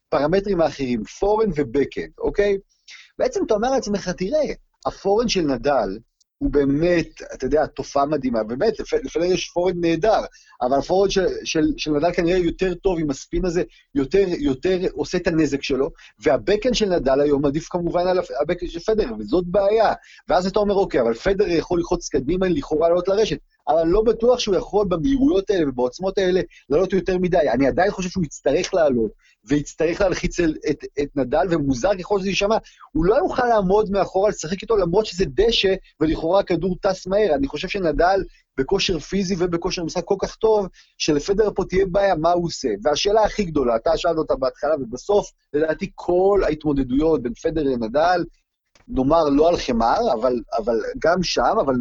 הפרמטרים 0.09 0.61
האחרים, 0.61 1.05
פורן 1.05 1.51
ובקאנד, 1.57 2.11
אוקיי? 2.19 2.59
בעצם 3.19 3.41
אתה 3.47 3.55
אומר 3.55 3.71
לעצמך, 3.71 4.09
תראה, 4.09 4.53
הפורן 4.87 5.29
של 5.29 5.41
נדל, 5.41 5.99
הוא 6.39 6.51
באמת, 6.51 7.23
אתה 7.35 7.47
יודע, 7.47 7.67
תופעה 7.67 8.07
מדהימה, 8.07 8.43
באמת, 8.43 8.81
לפ- 8.81 9.05
לפעמים 9.05 9.33
יש 9.33 9.49
פורן 9.49 9.75
נהדר, 9.81 10.21
אבל 10.63 10.79
הפורן 10.79 11.11
של, 11.11 11.27
של, 11.45 11.65
של 11.77 11.91
נדל 11.91 12.13
כנראה 12.13 12.39
יותר 12.39 12.75
טוב 12.75 12.99
עם 12.99 13.11
הספין 13.11 13.45
הזה, 13.45 13.63
יותר, 13.95 14.25
יותר 14.39 14.79
עושה 14.93 15.19
את 15.19 15.27
הנזק 15.27 15.63
שלו, 15.63 15.91
והבקן 16.19 16.75
של 16.75 16.89
נדל 16.89 17.21
היום 17.21 17.45
עדיף 17.45 17.69
כמובן 17.69 18.07
על 18.07 18.19
הבקן 18.41 18.67
של 18.69 18.81
פדר, 18.81 19.07
וזאת 19.19 19.45
בעיה. 19.47 19.93
ואז 20.29 20.47
אתה 20.47 20.59
אומר, 20.59 20.75
אוקיי, 20.75 21.01
אבל 21.01 21.15
פדר 21.15 21.49
יכול 21.49 21.79
ללחוץ 21.79 22.09
קדימה, 22.09 22.49
לכאורה 22.49 22.89
לעלות 22.89 23.09
לרשת, 23.09 23.39
אבל 23.69 23.87
לא 23.87 24.03
בטוח 24.03 24.39
שהוא 24.39 24.57
יכול 24.57 24.87
במהירויות 24.89 25.51
האלה 25.51 25.69
ובעוצמות 25.69 26.19
האלה 26.19 26.41
לעלות 26.71 26.93
יותר 26.93 27.19
מדי. 27.19 27.51
אני 27.53 27.67
עדיין 27.67 27.91
חושב 27.91 28.09
שהוא 28.09 28.25
יצטרך 28.25 28.75
לעלות, 28.75 29.11
ויצטרך 29.45 30.01
להלחיץ 30.01 30.41
את, 30.41 30.51
את, 30.71 30.85
את 31.03 31.17
נדל, 31.17 31.47
ומוזר 31.51 31.91
ככל 31.99 32.19
שזה 32.21 32.29
יישמע, 32.29 32.57
הוא 32.93 33.05
לא 33.05 33.15
יוכל 33.15 33.47
לעמוד 33.47 33.91
מאחורה, 33.91 34.29
לשחק 34.29 34.63
איתו, 34.63 34.77
למרות 34.77 35.07
שזה 35.07 35.25
דשא, 35.35 35.75
ולכאורה 36.01 36.41
הכדור 36.41 36.77
טס 36.81 37.07
מהר. 37.07 37.35
אני 37.35 37.49
חושב 37.49 37.69
שנדל 37.69 38.25
בכושר 38.59 38.99
פיזי 38.99 39.35
ובכושר 39.39 39.85
משחק 39.85 40.05
כל 40.05 40.15
כך 40.19 40.37
טוב, 40.37 40.67
שלפדר 40.99 41.51
פה 41.55 41.65
תהיה 41.69 41.87
בעיה 41.87 42.15
מה 42.15 42.33
הוא 42.33 42.47
עושה. 42.47 42.69
והשאלה 42.83 43.23
הכי 43.23 43.45
גדולה, 43.45 43.77
אתה 43.77 43.97
שאלת 43.97 44.17
אותה 44.17 44.37
בהתחלה 44.37 44.75
ובסוף, 44.81 45.31
לדעתי 45.55 45.91
כל 45.95 46.41
ההתמודדויות 46.45 47.23
בין 47.23 47.35
פדר 47.35 47.63
לנדל, 47.63 48.25
נאמר 48.91 49.25
לא 49.29 49.49
על 49.49 49.57
חמר, 49.57 50.13
אבל, 50.13 50.41
אבל 50.59 50.81
גם 51.05 51.23
שם, 51.23 51.57
אבל 51.61 51.75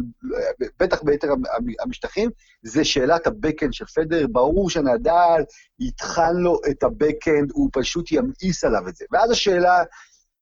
בטח 0.80 1.02
ביתר 1.02 1.32
המ- 1.32 1.72
המשטחים, 1.80 2.30
זה 2.62 2.84
שאלת 2.84 3.26
הבקאנד 3.26 3.72
של 3.72 3.84
פדר. 3.84 4.26
ברור 4.26 4.70
שנדל 4.70 5.42
יטחן 5.80 6.36
לו 6.36 6.60
את 6.70 6.82
הבקאנד, 6.82 7.50
הוא 7.52 7.70
פשוט 7.72 8.12
ימאיס 8.12 8.64
עליו 8.64 8.88
את 8.88 8.96
זה. 8.96 9.04
ואז 9.12 9.30
השאלה, 9.30 9.82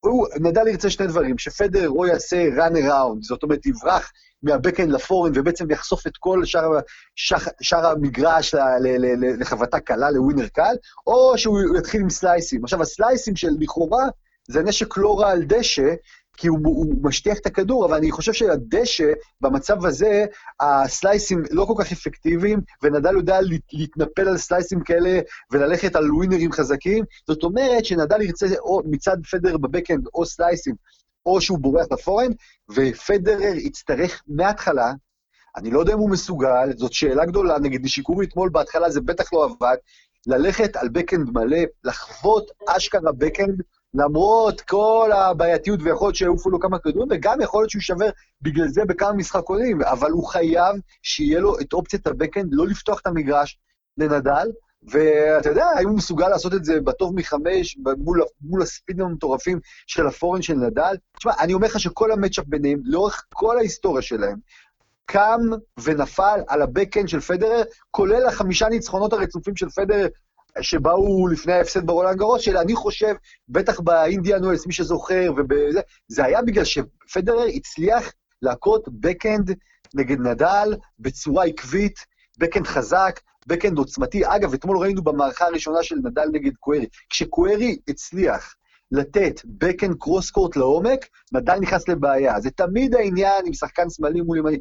הוא, 0.01 0.27
נדל 0.41 0.69
ירצה 0.69 0.91
שני 0.91 1.07
דברים, 1.07 1.39
שפדר 1.39 1.89
או 1.89 2.07
יעשה 2.07 2.49
run 2.57 2.73
around, 2.73 3.19
זאת 3.21 3.43
אומרת, 3.43 3.67
יברח 3.67 4.13
מהבקאנד 4.43 4.93
לפורן 4.93 5.33
ובעצם 5.35 5.71
יחשוף 5.71 6.07
את 6.07 6.17
כל 6.17 6.45
שאר, 6.45 6.71
שאר, 7.17 7.39
שאר 7.61 7.87
המגרש 7.87 8.55
לחבטה 9.39 9.81
קלה, 9.81 10.11
לווינר 10.11 10.49
קל, 10.49 10.75
או 11.07 11.39
שהוא 11.39 11.79
יתחיל 11.79 12.01
עם 12.01 12.11
סלייסים. 12.11 12.65
עכשיו, 12.65 12.83
הסלייסים 12.83 13.37
של 13.37 13.49
לכאורה 13.61 14.05
זה 14.49 14.63
נשק 14.63 14.97
לא 14.97 15.21
רע 15.21 15.31
על 15.31 15.43
דשא, 15.43 15.95
כי 16.37 16.49
הוא, 16.49 16.59
הוא 16.65 16.95
משטיח 17.03 17.39
את 17.39 17.47
הכדור, 17.47 17.87
אבל 17.87 17.97
אני 17.97 18.11
חושב 18.11 18.33
שהדשא, 18.33 19.13
במצב 19.41 19.87
הזה, 19.87 20.25
הסלייסים 20.61 21.43
לא 21.51 21.65
כל 21.65 21.85
כך 21.85 21.93
אפקטיביים, 21.93 22.61
ונדל 22.83 23.17
יודע 23.17 23.41
להת- 23.41 23.73
להתנפל 23.73 24.29
על 24.29 24.37
סלייסים 24.39 24.81
כאלה 24.81 25.21
וללכת 25.53 25.97
על 25.97 26.13
ווינרים 26.13 26.53
חזקים. 26.53 27.05
זאת 27.27 27.43
אומרת 27.43 27.85
שנדל 27.85 28.23
ירצה 28.23 28.47
או 28.59 28.81
מצד 28.85 29.17
פדר 29.31 29.57
בבקאנד 29.57 30.07
או 30.15 30.27
סלייסים, 30.27 30.75
או 31.27 31.41
שהוא 31.41 31.59
בורח 31.59 31.87
לפורן, 31.93 32.31
ופדרר 32.77 33.55
יצטרך 33.55 34.23
מההתחלה, 34.29 34.93
אני 35.57 35.71
לא 35.71 35.81
יודע 35.81 35.93
אם 35.95 35.99
הוא 35.99 36.11
מסוגל, 36.11 36.73
זאת 36.77 36.93
שאלה 36.93 37.25
גדולה, 37.25 37.59
נגיד 37.59 37.85
נשיקורי 37.85 38.27
אתמול 38.27 38.49
בהתחלה 38.49 38.91
זה 38.91 39.01
בטח 39.01 39.33
לא 39.33 39.45
עבד, 39.45 39.77
ללכת 40.27 40.77
על 40.77 40.89
בקאנד 40.89 41.31
מלא, 41.31 41.59
לחוות 41.85 42.51
אשכרה 42.69 43.13
בקאנד, 43.13 43.63
למרות 43.97 44.61
כל 44.61 45.11
הבעייתיות, 45.15 45.81
ויכול 45.83 46.07
להיות 46.07 46.17
שיעופו 46.17 46.51
לו 46.51 46.61
כמה 46.61 46.79
כדורים, 46.79 47.09
וגם 47.11 47.41
יכול 47.41 47.61
להיות 47.61 47.71
שהוא 47.71 47.81
יישבר 47.81 48.11
בגלל 48.43 48.69
זה 48.69 48.85
בכמה 48.85 49.13
משחקונים, 49.13 49.83
אבל 49.83 50.11
הוא 50.11 50.27
חייב 50.27 50.77
שיהיה 51.03 51.41
לו 51.41 51.61
את 51.61 51.73
אופציית 51.73 52.07
הבקאנד, 52.07 52.49
לא 52.53 52.67
לפתוח 52.67 53.01
את 53.01 53.07
המגרש 53.07 53.59
לנדל, 53.99 54.49
ואתה 54.83 55.49
יודע, 55.49 55.67
האם 55.77 55.89
הוא 55.89 55.97
מסוגל 55.97 56.29
לעשות 56.29 56.55
את 56.55 56.65
זה 56.65 56.81
בטוב 56.81 57.15
מחמש, 57.15 57.79
מול, 57.99 58.23
מול 58.41 58.63
הספינים 58.63 59.07
המטורפים 59.07 59.61
של 59.87 60.07
הפורן 60.07 60.43
של 60.43 60.55
נדל? 60.55 60.97
תשמע, 61.19 61.33
אני 61.41 61.55
אומר 61.55 61.67
לך 61.67 61.81
שכל 61.81 62.13
המצ'אפ 62.13 62.45
ביניהם, 62.47 62.81
לאורך 62.85 63.25
כל 63.35 63.59
ההיסטוריה 63.59 64.03
שלהם, 64.03 64.37
קם 65.05 65.41
ונפל 65.83 66.41
על 66.49 66.63
הבקאנד 66.63 67.09
של 67.09 67.21
פדרר, 67.21 67.63
כולל 67.91 68.27
החמישה 68.27 68.69
ניצחונות 68.69 69.13
הרצופים 69.13 69.57
של 69.57 69.69
פדרר 69.69 70.07
שבאו 70.61 71.29
לפני 71.29 71.53
ההפסד 71.53 71.87
ברולנד 71.87 72.17
גרוס, 72.17 72.43
שאני 72.43 72.75
חושב, 72.75 73.15
בטח 73.49 73.81
באינדיאן 73.81 74.45
ווילס, 74.45 74.67
מי 74.67 74.73
שזוכר, 74.73 75.33
ובזה, 75.37 75.81
זה 76.09 76.25
היה 76.25 76.43
בגלל 76.43 76.65
שפדרר 76.65 77.47
הצליח 77.55 78.13
להכות 78.43 78.89
בקאנד 79.01 79.57
נגד 79.95 80.21
נדל 80.21 80.75
בצורה 80.99 81.45
עקבית, 81.45 81.99
בקאנד 82.39 82.67
חזק, 82.67 83.21
בקאנד 83.47 83.79
עוצמתי. 83.79 84.23
אגב, 84.25 84.55
אתמול 84.55 84.79
ראינו 84.79 85.03
במערכה 85.03 85.45
הראשונה 85.45 85.83
של 85.83 85.97
נדל 86.05 86.29
נגד 86.33 86.57
קווירי, 86.61 86.87
כשקווירי 87.11 87.79
הצליח 87.89 88.55
לתת 88.93 89.41
בקאנד 89.45 89.97
cross 89.99 90.31
court 90.31 90.57
לעומק, 90.57 91.01
נדל 91.33 91.59
נכנס 91.61 91.89
לבעיה. 91.89 92.41
זה 92.41 92.51
תמיד 92.51 92.95
העניין 92.95 93.47
עם 93.47 93.53
שחקן 93.53 93.91
שמאלי 93.91 94.21
מול 94.21 94.39
ימני. 94.39 94.59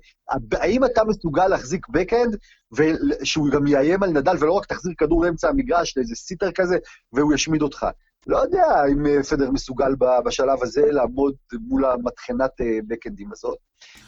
האם 0.52 0.86
אתה 0.86 1.04
מסוגל 1.04 1.48
להחזיק 1.48 1.90
בקאנד, 1.90 2.38
ושהוא 2.78 3.50
גם 3.50 3.68
יאיים 3.68 4.04
על 4.04 4.10
נדל, 4.10 4.36
ולא 4.40 4.52
רק 4.52 4.66
תחזיר 4.66 4.94
כדור 4.98 5.26
לאמצע 5.26 5.50
המגרש 5.50 5.98
לאיזה 5.98 6.16
סיטר 6.16 6.52
כזה, 6.52 6.78
והוא 7.14 7.34
ישמיד 7.34 7.62
אותך. 7.62 7.86
לא 8.28 8.38
יודע 8.38 8.66
אם 8.92 9.06
אה, 9.06 9.24
פדר 9.24 9.52
מסוגל 9.52 9.96
בשלב 10.26 10.64
הזה 10.64 10.86
לעמוד 10.86 11.36
מול 11.68 11.86
המטחנת 11.86 12.62
אה, 12.62 12.80
בקאנדים 12.88 13.32
הזאת. 13.32 13.58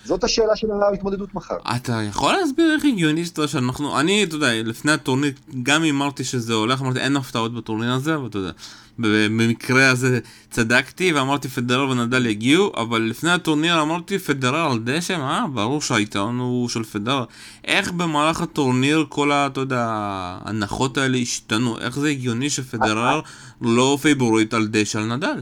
זאת 0.08 0.24
השאלה 0.24 0.56
של 0.56 0.68
ההתמודדות 0.92 1.36
מחר. 1.36 1.56
אתה 1.76 2.02
יכול 2.10 2.34
להסביר 2.34 2.74
איך 2.76 2.86
הגיוני 2.86 3.26
שאתה 3.26 3.48
שאנחנו, 3.48 4.00
אני, 4.00 4.24
אתה 4.24 4.36
יודע, 4.36 4.64
לפני 4.64 4.92
הטורניר, 4.92 5.32
גם 5.64 5.84
אם 5.84 5.96
אמרתי 5.96 6.24
שזה 6.24 6.54
הולך, 6.54 6.82
אמרתי 6.82 7.00
אין 7.00 7.18
הפתעות 7.18 7.54
בטורניר 7.54 7.94
הזה, 7.94 8.20
ואתה 8.20 8.38
יודע, 8.38 8.52
במקרה 9.00 9.90
הזה 9.90 10.20
צדקתי 10.52 11.14
ואמרתי 11.14 11.48
פדרר 11.48 11.90
ונדל 11.90 12.26
יגיעו, 12.26 12.72
אבל 12.78 13.02
לפני 13.02 13.32
הטורניר 13.32 13.82
אמרתי 13.82 14.20
פדרר 14.20 14.72
על 14.72 14.80
דשא, 14.84 15.18
מה? 15.18 15.46
ברור 15.54 15.82
שהיתרון 15.82 16.40
הוא 16.40 16.70
של 16.70 16.84
פדרר. 16.84 17.26
איך 17.66 17.92
במהלך 17.92 18.42
הטורניר 18.42 19.06
כל 19.10 19.32
ה... 19.32 19.48
אתה 19.48 19.60
יודע, 19.62 19.86
ההנחות 19.90 20.98
האלה 20.98 21.18
השתנו? 21.18 21.80
איך 21.80 22.00
זה 22.00 22.08
הגיוני 22.08 22.50
שפדרר 22.50 23.22
לא 23.62 23.98
פייבוריט 24.02 24.54
על 24.54 24.68
דשא 24.68 25.00
על 25.00 25.06
נדל? 25.06 25.42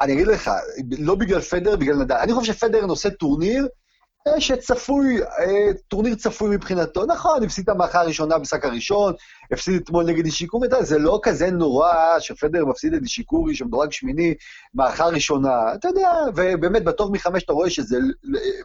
אני 0.00 0.12
אגיד 0.12 0.26
לך, 0.26 0.50
לא 0.98 1.14
בגלל 1.14 1.40
פדרר, 1.40 1.76
בגלל 1.76 1.96
נדל. 1.96 2.14
אני 2.14 2.32
חושב 2.34 2.52
שפדרר 2.52 2.86
עושה 2.86 3.08
טורניר 3.08 3.68
שצפוי, 4.38 5.22
אה, 5.22 5.72
טורניר 5.88 6.14
צפוי 6.14 6.56
מבחינתו. 6.56 7.06
נכון, 7.06 7.44
הפסיד 7.44 7.64
את 7.64 7.68
המערכה 7.68 8.00
הראשונה 8.00 8.38
במשחק 8.38 8.64
הראשון, 8.64 9.12
הפסיד 9.52 9.80
אתמול 9.82 10.04
נגד 10.04 10.24
אישיקורי, 10.24 10.68
זה 10.80 10.98
לא 10.98 11.20
כזה 11.22 11.50
נורא 11.50 11.94
שפדר 12.18 12.64
מפסיד 12.64 12.94
את 12.94 13.02
אישיקורי, 13.02 13.54
שמדורג 13.54 13.92
שמיני, 13.92 14.34
מערכה 14.74 15.06
ראשונה. 15.06 15.74
אתה 15.74 15.88
יודע, 15.88 16.10
ובאמת, 16.36 16.84
בטוב 16.84 17.12
מחמש 17.12 17.42
אתה 17.42 17.52
רואה 17.52 17.70
שזה, 17.70 17.96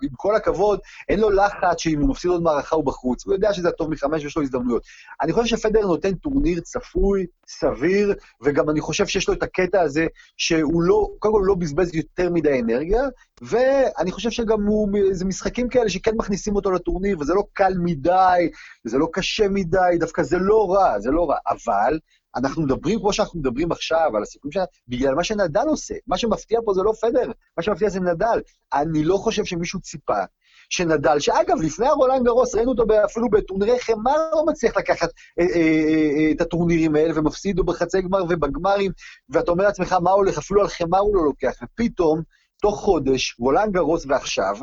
עם 0.01 0.09
כל 0.17 0.35
הכבוד, 0.35 0.79
אין 1.09 1.19
לו 1.19 1.29
לחץ 1.29 1.77
שאם 1.77 2.01
הוא 2.01 2.09
מפסיד 2.09 2.31
עוד 2.31 2.43
מערכה 2.43 2.75
הוא 2.75 2.85
בחוץ. 2.85 3.25
הוא 3.25 3.33
יודע 3.33 3.53
שזה 3.53 3.69
הטוב 3.69 3.89
מחמש 3.89 4.23
ויש 4.23 4.37
לו 4.37 4.43
הזדמנויות. 4.43 4.83
אני 5.21 5.33
חושב 5.33 5.57
שפדר 5.57 5.81
נותן 5.81 6.13
טורניר 6.13 6.59
צפוי, 6.59 7.25
סביר, 7.47 8.13
וגם 8.41 8.69
אני 8.69 8.81
חושב 8.81 9.05
שיש 9.05 9.27
לו 9.27 9.33
את 9.33 9.43
הקטע 9.43 9.81
הזה 9.81 10.07
שהוא 10.37 10.83
לא, 10.83 11.09
קודם 11.19 11.33
כל 11.33 11.41
לא 11.45 11.55
בזבז 11.55 11.95
יותר 11.95 12.29
מדי 12.29 12.59
אנרגיה, 12.59 13.03
ואני 13.41 14.11
חושב 14.11 14.29
שגם 14.29 14.63
הוא, 14.63 14.89
זה 15.11 15.25
משחקים 15.25 15.69
כאלה 15.69 15.89
שכן 15.89 16.11
מכניסים 16.15 16.55
אותו 16.55 16.71
לטורניר, 16.71 17.19
וזה 17.19 17.33
לא 17.33 17.43
קל 17.53 17.73
מדי, 17.83 18.49
וזה 18.85 18.97
לא 18.97 19.07
קשה 19.13 19.47
מדי, 19.47 19.97
דווקא 19.99 20.23
זה 20.23 20.37
לא 20.39 20.53
רע, 20.73 20.99
זה 20.99 21.11
לא 21.11 21.29
רע. 21.29 21.37
אבל 21.47 21.99
אנחנו 22.35 22.61
מדברים, 22.61 22.99
כמו 22.99 23.13
שאנחנו 23.13 23.39
מדברים 23.39 23.71
עכשיו, 23.71 24.11
על 24.15 24.23
הסיכויים 24.23 24.51
שלנו, 24.51 24.65
בגלל 24.87 25.15
מה 25.15 25.23
שנדל 25.23 25.67
עושה. 25.67 25.95
מה 26.07 26.17
שמפתיע 26.17 26.59
פה 26.65 26.73
זה 26.73 26.81
לא 26.83 26.93
פדר, 27.01 27.31
מה 27.57 27.63
שמפתיע 27.63 27.89
זה 27.89 27.99
נדל. 27.99 28.41
אני 28.73 29.03
לא 29.03 29.17
חושב 29.17 29.45
שמישהו 29.45 29.79
ציפה 29.79 30.23
שנדל, 30.69 31.19
שאגב, 31.19 31.61
לפני 31.61 31.87
הרולנד 31.87 32.25
גרוס, 32.25 32.55
ראינו 32.55 32.71
אותו 32.71 32.83
אפילו 33.05 33.29
בטורנירי 33.29 33.79
חמר, 33.79 34.17
לא 34.31 34.45
מצליח 34.45 34.77
לקחת 34.77 35.09
אה, 35.39 35.45
אה, 35.45 35.59
אה, 35.59 36.31
את 36.31 36.41
הטורנירים 36.41 36.95
האלה, 36.95 37.19
ומפסיד 37.19 37.57
לו 37.57 37.63
בחצי 37.63 38.01
גמר 38.01 38.23
ובגמרים, 38.23 38.91
ואתה 39.29 39.51
אומר 39.51 39.63
לעצמך, 39.63 39.93
מה 39.93 40.11
הולך? 40.11 40.37
אפילו 40.37 40.61
על 40.61 40.67
חמר 40.67 40.99
הוא 40.99 41.15
לא 41.15 41.23
לוקח, 41.23 41.53
ופתאום, 41.63 42.21
תוך 42.61 42.79
חודש, 42.79 43.35
רולנד 43.39 43.73
גרוס 43.73 44.05
ועכשיו, 44.07 44.55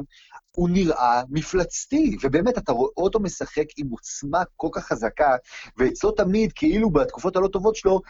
הוא 0.56 0.70
נראה 0.70 1.22
מפלצתי, 1.30 2.16
ובאמת, 2.22 2.58
אתה 2.58 2.72
רואה 2.72 2.90
אותו 2.96 3.20
משחק 3.20 3.64
עם 3.76 3.88
עוצמה 3.90 4.42
כל 4.56 4.68
כך 4.72 4.86
חזקה, 4.86 5.36
ואצלו 5.76 6.10
תמיד, 6.10 6.52
כאילו 6.54 6.90
בתקופות 6.90 7.36
הלא 7.36 7.48
טובות 7.48 7.76
שלו, 7.76 8.00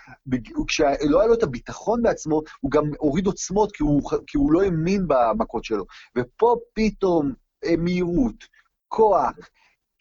כשלא 0.66 1.20
היה 1.20 1.28
לו 1.28 1.34
את 1.34 1.42
הביטחון 1.42 2.02
בעצמו, 2.02 2.42
הוא 2.60 2.70
גם 2.70 2.84
הוריד 2.98 3.26
עוצמות, 3.26 3.72
כי 3.72 3.82
הוא, 3.82 4.02
כי 4.26 4.38
הוא 4.38 4.52
לא 4.52 4.62
האמין 4.62 5.06
במכות 5.08 5.64
שלו. 5.64 5.84
ופה 6.18 6.56
פתאום 6.74 7.32
אה, 7.64 7.74
מהירות, 7.78 8.44
כוח, 8.88 9.32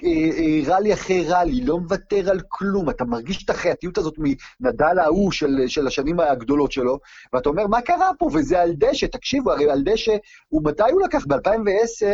אה, 0.04 0.10
אה, 0.10 0.76
רלי 0.76 0.94
אחרי 0.94 1.26
רלי, 1.28 1.66
לא 1.66 1.80
מוותר 1.80 2.30
על 2.30 2.40
כלום, 2.48 2.90
אתה 2.90 3.06
מרגיש 3.06 3.44
את 3.44 3.50
החייתיות 3.50 3.98
הזאת 3.98 4.16
מנדל 4.60 5.00
ההוא 5.00 5.32
של, 5.32 5.68
של 5.68 5.88
השנים 5.88 6.20
הגדולות 6.20 6.72
שלו, 6.72 7.00
ואתה 7.34 7.50
אומר, 7.50 7.68
מה 7.68 7.82
קרה 7.82 8.10
פה? 8.20 8.30
וזה 8.34 8.62
על 8.62 8.72
דשא, 8.78 9.08
תקשיבו, 9.08 9.52
הרי 9.52 9.72
על 9.72 9.82
דשא, 9.86 10.16
הוא 10.50 10.64
מתי 10.64 10.92
הוא 10.92 11.02
לקח? 11.02 11.26
ב-2010, 11.26 12.06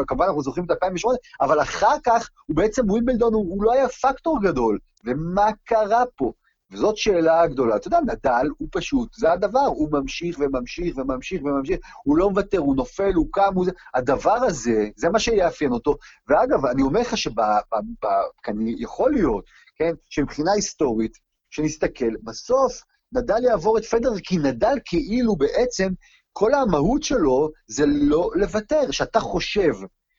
וכמובן 0.00 0.26
אנחנו 0.26 0.42
זוכרים 0.42 0.64
את 0.64 0.70
2008, 0.70 1.18
אבל 1.40 1.60
אחר 1.60 1.96
כך, 2.04 2.30
הוא 2.46 2.56
בעצם 2.56 2.90
ווימבלדון, 2.90 3.34
הוא, 3.34 3.50
הוא 3.50 3.62
לא 3.62 3.72
היה 3.72 3.88
פקטור 3.88 4.42
גדול. 4.42 4.78
ומה 5.04 5.50
קרה 5.64 6.04
פה? 6.16 6.32
וזאת 6.72 6.96
שאלה 6.96 7.46
גדולה. 7.46 7.76
אתה 7.76 7.86
יודע, 7.86 8.00
נדל 8.00 8.48
הוא 8.58 8.68
פשוט, 8.72 9.14
זה 9.14 9.32
הדבר, 9.32 9.66
הוא 9.66 9.88
ממשיך 9.92 10.38
וממשיך 10.40 10.96
וממשיך 10.96 11.42
וממשיך, 11.44 11.78
הוא 12.04 12.18
לא 12.18 12.30
מוותר, 12.30 12.58
הוא 12.58 12.76
נופל, 12.76 13.12
הוא 13.14 13.26
קם, 13.30 13.52
הוא. 13.54 13.66
הדבר 13.94 14.32
הזה, 14.32 14.88
זה 14.96 15.08
מה 15.08 15.18
שיאפיין 15.18 15.72
אותו. 15.72 15.96
ואגב, 16.28 16.66
אני 16.66 16.82
אומר 16.82 17.00
לך 17.00 17.16
שיכול 17.16 19.12
להיות, 19.12 19.44
כן, 19.76 19.92
שמבחינה 20.10 20.52
היסטורית, 20.52 21.12
שנסתכל, 21.50 22.16
בסוף 22.22 22.82
נדל 23.12 23.44
יעבור 23.44 23.78
את 23.78 23.84
פדר, 23.84 24.18
כי 24.24 24.38
נדל 24.38 24.78
כאילו 24.84 25.36
בעצם, 25.36 25.92
כל 26.32 26.54
המהות 26.54 27.02
שלו 27.02 27.50
זה 27.66 27.84
לא 27.86 28.30
לוותר, 28.34 28.90
שאתה 28.90 29.20
חושב 29.20 29.72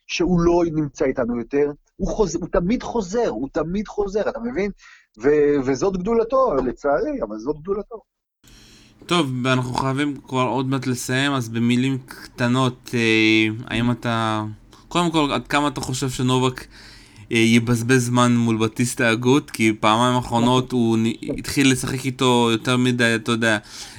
שהוא 0.07 0.41
לא 0.41 0.61
נמצא 0.73 1.05
איתנו 1.05 1.39
יותר, 1.39 1.71
הוא, 1.95 2.07
חוז... 2.07 2.35
הוא 2.35 2.47
תמיד 2.51 2.83
חוזר, 2.83 3.27
הוא 3.27 3.49
תמיד 3.53 3.87
חוזר, 3.87 4.29
אתה 4.29 4.39
מבין? 4.39 4.71
ו- 5.21 5.55
וזאת 5.65 5.97
גדולתו, 5.97 6.55
לצערי, 6.65 7.21
אבל 7.23 7.37
זאת 7.37 7.55
גדולתו. 7.61 8.01
טוב, 9.05 9.47
אנחנו 9.47 9.73
חייבים 9.73 10.15
כבר 10.27 10.43
עוד 10.43 10.69
מעט 10.69 10.87
לסיים, 10.87 11.31
אז 11.31 11.49
במילים 11.49 11.97
קטנות, 12.05 12.91
אה, 12.93 13.47
האם 13.67 13.91
אתה... 13.91 14.43
קודם 14.87 15.11
כל, 15.11 15.31
עד 15.33 15.47
כמה 15.47 15.67
אתה 15.67 15.81
חושב 15.81 16.09
שנובק 16.09 16.67
אה, 17.31 17.37
יבזבז 17.37 18.05
זמן 18.05 18.37
מול 18.37 18.57
בטיסטה 18.57 19.09
הגות? 19.09 19.51
כי 19.51 19.73
פעמיים 19.79 20.15
האחרונות 20.15 20.71
הוא 20.71 20.97
התחיל 21.37 21.71
לשחק 21.71 22.05
איתו 22.05 22.49
יותר 22.51 22.77
מדי, 22.77 23.15
אתה 23.15 23.31
יודע, 23.31 23.57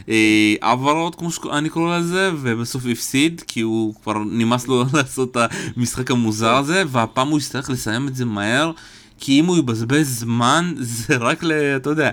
אה, 0.08 0.54
העברות, 0.62 1.14
כמו 1.14 1.30
שאני 1.30 1.68
קורא 1.68 1.98
לזה, 1.98 2.30
ובסוף 2.40 2.82
הפסיד, 2.92 3.42
כי 3.46 3.60
הוא 3.60 3.94
כבר 4.02 4.18
נמאס 4.18 4.68
לו 4.68 4.84
לעשות 4.94 5.36
את 5.36 5.50
המשחק 5.76 6.10
המוזר 6.10 6.54
הזה, 6.56 6.82
והפעם 6.88 7.28
הוא 7.28 7.38
יצטרך 7.38 7.70
לסיים 7.70 8.08
את 8.08 8.16
זה 8.16 8.24
מהר. 8.24 8.72
כי 9.20 9.40
אם 9.40 9.46
הוא 9.46 9.58
יבזבז 9.58 10.20
זמן, 10.20 10.74
זה 10.98 11.16
רק 11.16 11.42
ל... 11.42 11.52
אתה 11.52 11.90
יודע, 11.90 12.10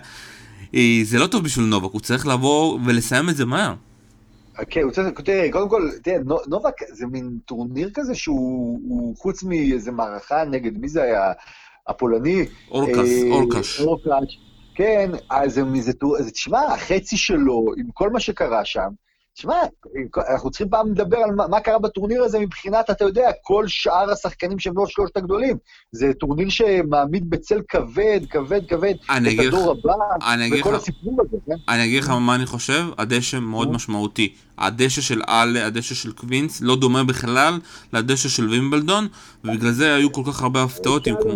אה, 0.76 1.00
זה 1.04 1.20
לא 1.20 1.28
טוב 1.28 1.44
בשביל 1.44 1.66
נובק, 1.66 1.92
הוא 1.94 2.02
צריך 2.02 2.28
לבוא 2.28 2.80
ולסיים 2.86 3.30
את 3.30 3.36
זה 3.36 3.46
מהר. 3.46 3.74
כן, 4.70 4.82
הוא 4.82 4.92
צריך, 4.92 5.22
תראה, 5.22 5.52
קודם 5.52 5.70
כל, 5.70 5.90
תראה, 6.04 6.18
נובק 6.48 6.74
זה 6.94 7.06
מין 7.08 7.38
טורניר 7.46 7.90
כזה 7.94 8.16
שהוא 8.16 9.16
חוץ 9.18 9.44
מאיזה 9.44 9.92
מערכה 9.92 10.44
נגד, 10.46 10.78
מי 10.78 10.90
זה 10.90 11.04
היה? 11.04 11.32
הפולני? 11.88 12.46
אורקס, 12.72 12.98
אה, 12.98 13.30
אורקש. 13.32 13.82
אורקש. 13.82 14.40
כן, 14.76 15.12
אז 15.30 15.62
זה, 15.80 15.94
תשמע, 16.32 16.60
החצי 16.74 17.18
שלו, 17.18 17.66
עם 17.78 17.86
כל 17.94 18.10
מה 18.10 18.20
שקרה 18.20 18.66
שם, 18.66 18.90
תשמע, 19.38 19.56
אנחנו 20.30 20.50
צריכים 20.52 20.70
פעם 20.70 20.92
לדבר 20.92 21.18
על 21.18 21.32
מה, 21.32 21.48
מה 21.48 21.60
קרה 21.60 21.80
בטורניר 21.80 22.24
הזה 22.24 22.40
מבחינת, 22.40 22.90
אתה 22.90 23.06
יודע, 23.06 23.30
כל 23.42 23.68
שאר 23.68 24.12
השחקנים 24.12 24.60
שהם 24.60 24.78
לא 24.78 24.86
שלושת 24.88 25.18
הגדולים. 25.18 25.58
זה 25.92 26.14
טורניר 26.14 26.50
שמעמיד 26.50 27.30
בצל 27.30 27.62
כבד, 27.68 28.20
כבד, 28.30 28.68
כבד, 28.68 28.94
את 29.06 29.46
הדור 29.48 29.72
הבא, 29.72 29.94
וכל 30.60 30.76
הסיפור 30.76 31.22
הזה, 31.22 31.38
כן? 31.46 31.74
אני 31.74 31.86
אגיד 31.86 32.04
לך 32.04 32.10
מה 32.10 32.36
אני 32.36 32.46
חושב, 32.46 32.84
הדשא 32.98 33.38
מאוד 33.38 33.72
משמעותי. 33.72 34.36
הדשא 34.58 35.02
של 35.02 35.22
האלה, 35.30 35.66
הדשא 35.66 35.96
של 35.96 36.12
קווינס, 36.12 36.62
לא 36.62 36.76
דומה 36.76 37.04
בכלל 37.04 37.60
לדשא 37.94 38.30
של 38.30 38.50
וימבלדון, 38.50 39.08
ובגלל 39.44 39.72
זה 39.72 39.96
היו 39.96 40.12
כל 40.12 40.22
כך 40.28 40.42
הרבה 40.42 40.64
הפתעות 40.64 41.08
עם 41.08 41.16
כמו... 41.22 41.32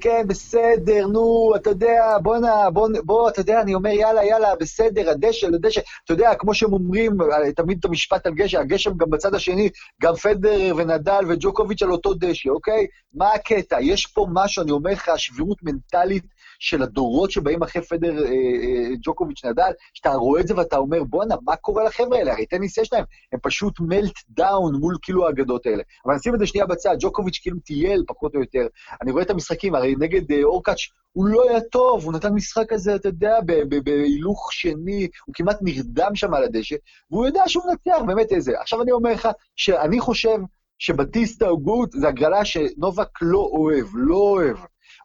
כן, 0.00 0.22
בסדר, 0.26 1.06
נו, 1.06 1.52
אתה 1.56 1.70
יודע, 1.70 2.16
בוא 2.22 2.36
בוא, 2.72 2.88
בוא, 3.04 3.28
אתה 3.28 3.40
יודע, 3.40 3.60
אני 3.60 3.74
אומר, 3.74 3.90
יאללה, 3.90 4.24
יאללה, 4.24 4.48
בסדר, 4.60 5.10
הדשא, 5.10 5.46
הדשא, 5.46 5.80
אתה 6.04 6.12
יודע, 6.12 6.34
כמו 6.34 6.54
שהם 6.54 6.72
אומרים, 6.72 7.16
תמיד 7.56 7.78
את 7.78 7.84
המשפט 7.84 8.26
על 8.26 8.34
גשם, 8.34 8.60
הגשם 8.60 8.90
גם 8.96 9.10
בצד 9.10 9.34
השני, 9.34 9.68
גם 10.02 10.14
פדר 10.14 10.74
ונדל 10.76 11.24
וג'וקוביץ' 11.28 11.82
על 11.82 11.92
אותו 11.92 12.14
דשא, 12.14 12.48
אוקיי? 12.50 12.86
מה 13.14 13.32
הקטע? 13.32 13.76
יש 13.80 14.06
פה 14.06 14.26
משהו, 14.32 14.62
אני 14.62 14.70
אומר 14.70 14.90
לך, 14.90 15.10
שבירות 15.16 15.58
מנטלית 15.62 16.24
של 16.58 16.82
הדורות 16.82 17.30
שבאים 17.30 17.62
אחרי 17.62 17.82
פדר 17.82 18.24
אה, 18.24 18.30
אה, 18.30 18.88
ג'וקוביץ' 19.02 19.44
נדל, 19.44 19.70
שאתה 19.94 20.10
רואה 20.10 20.40
את 20.40 20.46
זה 20.46 20.56
ואתה 20.56 20.76
אומר, 20.76 21.04
בואנה, 21.04 21.34
מה 21.44 21.56
קורה 21.56 21.84
לחבר'ה 21.84 22.18
האלה? 22.18 22.32
הרי 22.32 22.46
טניס 22.46 22.78
יש 22.78 22.92
להם, 22.92 23.04
הם 23.32 23.38
פשוט 23.42 23.80
melt 23.80 24.14
down 24.30 24.74
מול 24.74 24.96
כאילו 25.02 25.26
האגדות 25.26 25.66
האלה. 25.66 25.82
אבל 26.06 26.14
נשים 26.14 26.34
את 26.34 26.38
זה 26.38 26.46
שנייה 26.46 26.66
בצד, 26.66 26.96
ג'וקוביץ' 27.00 27.38
כאילו 27.42 27.58
טייל, 27.58 28.02
פחות 28.06 28.34
או 28.34 28.40
יותר. 28.40 28.66
אני 29.02 29.12
רואה 29.12 29.22
את 29.22 29.30
המשחקים, 29.30 29.74
הרי 29.74 29.94
נגד 29.98 30.32
אה, 30.32 30.42
אורקאץ' 30.42 30.80
הוא 31.12 31.26
לא 31.26 31.50
היה 31.50 31.60
טוב, 31.60 32.04
הוא 32.04 32.12
נתן 32.12 32.32
משחק 32.32 32.64
כזה, 32.68 32.94
אתה 32.94 33.08
יודע, 33.08 33.38
בהילוך 33.84 34.52
שני, 34.52 35.08
הוא 35.26 35.34
כמעט 35.34 35.58
נרדם 35.62 36.10
שם 36.14 36.34
על 36.34 36.44
הדשא, 36.44 36.76
והוא 37.10 37.26
יודע 37.26 37.42
שהוא 37.46 37.64
מנצח, 37.66 38.02
באמת 38.06 38.32
איזה. 38.32 38.60
עכשיו 38.60 38.82
אני 38.82 38.92
אומר 38.92 39.12
לך, 39.12 39.28
שאני 39.56 40.00
חושב 40.00 40.38
שבטיסטה 40.78 41.48
אגוט, 41.48 41.92
זה 41.92 42.08
הגרלה 42.08 42.44
שנובק 42.44 43.08
לא 43.22 43.38
אוהב, 43.38 43.86
לא 43.94 44.16
אוהב. 44.16 44.56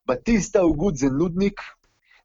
בטיסטה 0.07 0.59
אגוט 0.59 0.95
זה 0.95 1.07
נודניק, 1.07 1.61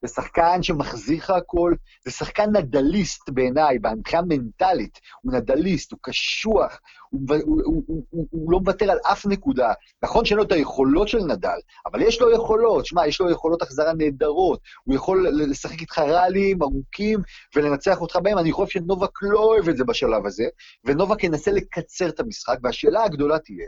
זה 0.02 0.08
שחקן 0.08 0.62
שמחזיר 0.62 1.18
לך 1.18 1.30
הכל, 1.30 1.75
זה 2.04 2.11
שחקן 2.11 2.56
נדליסט 2.56 3.30
בעיניי, 3.30 3.78
מבחינה 3.97 4.23
מנטלית, 4.28 4.99
הוא 5.23 5.32
נדליסט, 5.32 5.92
הוא 5.92 5.99
קשוח, 6.02 6.80
הוא, 7.11 7.20
הוא, 7.44 7.62
הוא, 7.64 7.82
הוא, 8.11 8.26
הוא, 8.30 8.52
לא 8.52 8.58
מוותר 8.58 8.90
על 8.90 8.99
אף 9.12 9.26
נקודה. 9.26 9.73
נכון 10.02 10.25
שאין 10.25 10.38
לו 10.38 10.44
את 10.44 10.52
היכולות 10.52 11.08
של 11.08 11.18
נדל, 11.18 11.58
אבל 11.87 12.02
יש 12.02 12.20
לו 12.20 12.30
יכולות, 12.30 12.87
שמע, 12.87 13.06
יש 13.06 13.20
לו 13.20 13.30
יכולות 13.30 13.62
החזרה 13.62 13.92
נהדרות, 13.92 14.61
הוא 14.85 14.94
יכול 14.94 15.28
לשחק 15.28 15.80
איתך 15.80 15.99
ראלים 15.99 16.62
ארוכים 16.62 17.20
ולנצח 17.56 18.00
אותך 18.00 18.16
בהם, 18.16 18.38
אני 18.38 18.52
חושב 18.52 18.80
שנובק 18.80 19.23
לא 19.23 19.40
אוהב 19.40 19.68
את 19.68 19.76
זה 19.76 19.85
בשלב 19.85 20.26
הזה, 20.26 20.44
ונובק 20.85 21.25
ינסה 21.25 21.50
לקצר 21.50 22.08
את 22.08 22.20
המשחק, 22.20 22.58
והשאלה 22.62 23.04
הגדולה 23.04 23.38
תהיה, 23.38 23.66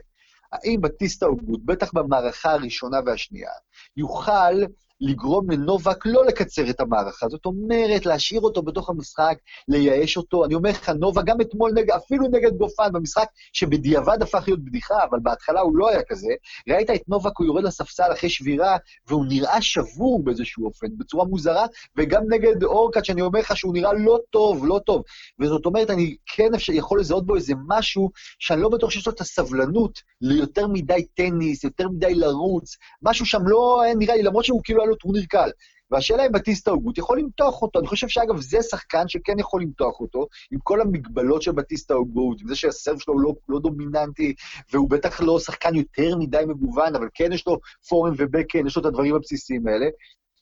האם 0.53 0.81
בטיסטה 0.81 1.27
אוגוד, 1.27 1.67
בטח 1.67 1.93
במערכה 1.95 2.53
הראשונה 2.53 2.97
והשנייה, 3.07 3.51
יוכל 3.97 4.55
לגרום 5.01 5.51
לנובק 5.51 6.07
לא 6.07 6.27
לקצר 6.27 6.71
את 6.71 6.81
המערכה. 6.81 7.29
זאת 7.29 7.47
אומרת, 7.47 8.07
להשאיר 8.07 8.41
אותו 8.41 8.63
בתוך 8.63 8.91
המשחק, 8.91 9.35
לייאש 9.69 10.17
אותו. 10.17 10.45
אני 10.45 10.55
אומר 10.55 10.71
לך, 10.71 10.89
נובק 10.89 11.25
גם 11.25 11.41
אתמול, 11.41 11.73
נגד, 11.75 11.91
אפילו 11.91 12.29
נגד 12.29 12.57
גופן, 12.57 12.93
במשחק 12.93 13.27
שבדיעבד 13.53 14.23
הפך 14.23 14.45
להיות 14.47 14.65
בדיחה, 14.65 14.95
אבל 15.11 15.19
בהתחלה 15.23 15.61
הוא 15.61 15.77
לא 15.77 15.91
היה 15.91 16.03
כזה. 16.09 16.29
ראית 16.69 16.91
את 16.91 17.09
נובק, 17.09 17.39
הוא 17.39 17.47
יורד 17.47 17.65
לספסל 17.65 18.13
אחרי 18.13 18.31
שבירה, 18.31 18.77
והוא 19.09 19.25
נראה 19.29 19.63
שבור 19.63 20.25
באיזשהו 20.25 20.67
אופן, 20.67 20.87
בצורה 20.99 21.25
מוזרה, 21.25 21.67
וגם 21.97 22.23
נגד 22.29 22.63
אורקאט, 22.65 23.05
שאני 23.05 23.23
אומר 23.23 23.41
לך 23.41 23.57
שהוא 23.57 23.75
נראה 23.75 23.93
לא 23.93 24.19
טוב, 24.31 24.67
לא 24.67 24.81
טוב. 24.87 25.03
וזאת 25.41 25.67
אומרת, 25.67 25.91
אני 25.91 26.17
כן 26.27 26.51
יכול 26.73 27.01
לזהות 27.01 27.27
בו 27.27 27.37
איזה 27.37 27.53
משהו 27.69 28.11
שאני 28.39 28.61
לא 28.61 28.69
בטוח 28.69 28.91
שיש 28.91 29.07
לו 29.07 29.13
את 29.13 29.21
הסבלנות 29.21 29.99
ליותר 30.21 30.67
מדי 30.67 31.07
טניס, 31.15 31.65
יותר 31.65 31.89
מדי 31.89 32.15
לרוץ, 32.15 32.77
משהו 33.03 33.27
שם 33.27 33.43
לא 33.47 33.83
נראה 33.99 34.17
לי, 34.17 34.23
למרות 34.23 34.45
שהוא 34.45 34.61
כאילו 34.65 34.90
לו 34.91 34.97
טורניר 34.97 35.25
קל. 35.29 35.51
והשאלה 35.91 36.27
אם 36.27 36.33
בטיסטה 36.33 36.71
אגוט 36.71 36.99
יכול 36.99 37.19
למתוח 37.19 37.63
אותו. 37.63 37.79
אני 37.79 37.89
חושב 37.89 38.09
שאגב, 38.09 38.41
זה 38.41 38.63
שחקן 38.63 39.09
שכן 39.09 39.39
יכול 39.39 39.63
למתוח 39.63 40.01
אותו, 40.01 40.27
עם 40.51 40.59
כל 40.63 40.81
המגבלות 40.81 41.43
של 41.43 41.53
בטיסטה 41.53 41.95
אגוט, 41.95 42.41
עם 42.41 42.49
זה 42.49 42.55
שה 42.57 42.73
serve 42.73 42.99
שלו 42.99 43.21
לא, 43.21 43.35
לא 43.49 43.61
דומיננטי, 43.61 44.35
והוא 44.73 44.91
בטח 44.91 45.21
לא 45.21 45.39
שחקן 45.39 45.75
יותר 45.75 46.17
מדי 46.17 46.43
מגוון, 46.47 46.97
אבל 46.97 47.09
כן 47.15 47.33
יש 47.33 47.47
לו 47.47 47.59
פורהנד 47.89 48.15
ובקהנד, 48.17 48.67
יש 48.67 48.77
לו 48.77 48.81
את 48.81 48.87
הדברים 48.87 49.15
הבסיסיים 49.15 49.69
האלה. 49.69 49.87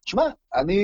שמע, 0.09 0.23
אני, 0.55 0.79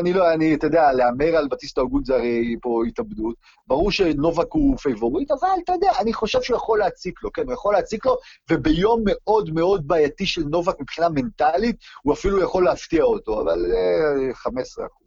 אני 0.00 0.12
לא, 0.12 0.32
אני, 0.32 0.54
אתה 0.54 0.66
יודע, 0.66 0.92
להמר 0.92 1.36
על 1.36 1.48
בטיסטה 1.48 1.80
אגוט 1.80 2.04
זה 2.04 2.14
הרי 2.14 2.56
פה 2.62 2.82
התאבדות. 2.88 3.34
ברור 3.66 3.90
שנובק 3.90 4.46
הוא 4.52 4.78
פייבוריט, 4.78 5.30
אבל 5.30 5.48
אתה 5.64 5.72
יודע, 5.72 5.90
אני 6.00 6.12
חושב 6.12 6.42
שהוא 6.42 6.56
יכול 6.56 6.78
להציק 6.78 7.22
לו, 7.22 7.32
כן, 7.32 7.42
הוא 7.42 7.52
יכול 7.52 7.74
להציק 7.74 8.06
לו, 8.06 8.16
וביום 8.50 9.02
מאוד 9.06 9.50
מאוד 9.50 9.88
בעייתי 9.88 10.26
של 10.26 10.42
נובק 10.42 10.80
מבחינה 10.80 11.08
מנטלית, 11.08 11.76
הוא 12.02 12.14
אפילו 12.14 12.42
יכול 12.42 12.64
להפתיע 12.64 13.02
אותו, 13.02 13.42
אבל 13.42 13.64
אה, 13.72 14.34
15 14.34 14.86
אחוז. 14.86 15.06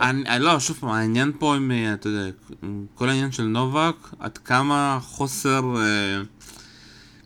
אני, 0.00 0.44
לא, 0.44 0.60
שוב 0.60 0.76
פעם, 0.76 0.90
העניין 0.90 1.32
פה 1.38 1.54
עם, 1.54 1.70
אה, 1.70 1.94
אתה 1.94 2.08
יודע, 2.08 2.30
כל 2.94 3.08
העניין 3.08 3.32
של 3.32 3.42
נובק, 3.42 3.96
עד 4.18 4.38
כמה 4.38 4.98
חוסר 5.02 5.62
אה, 5.76 6.22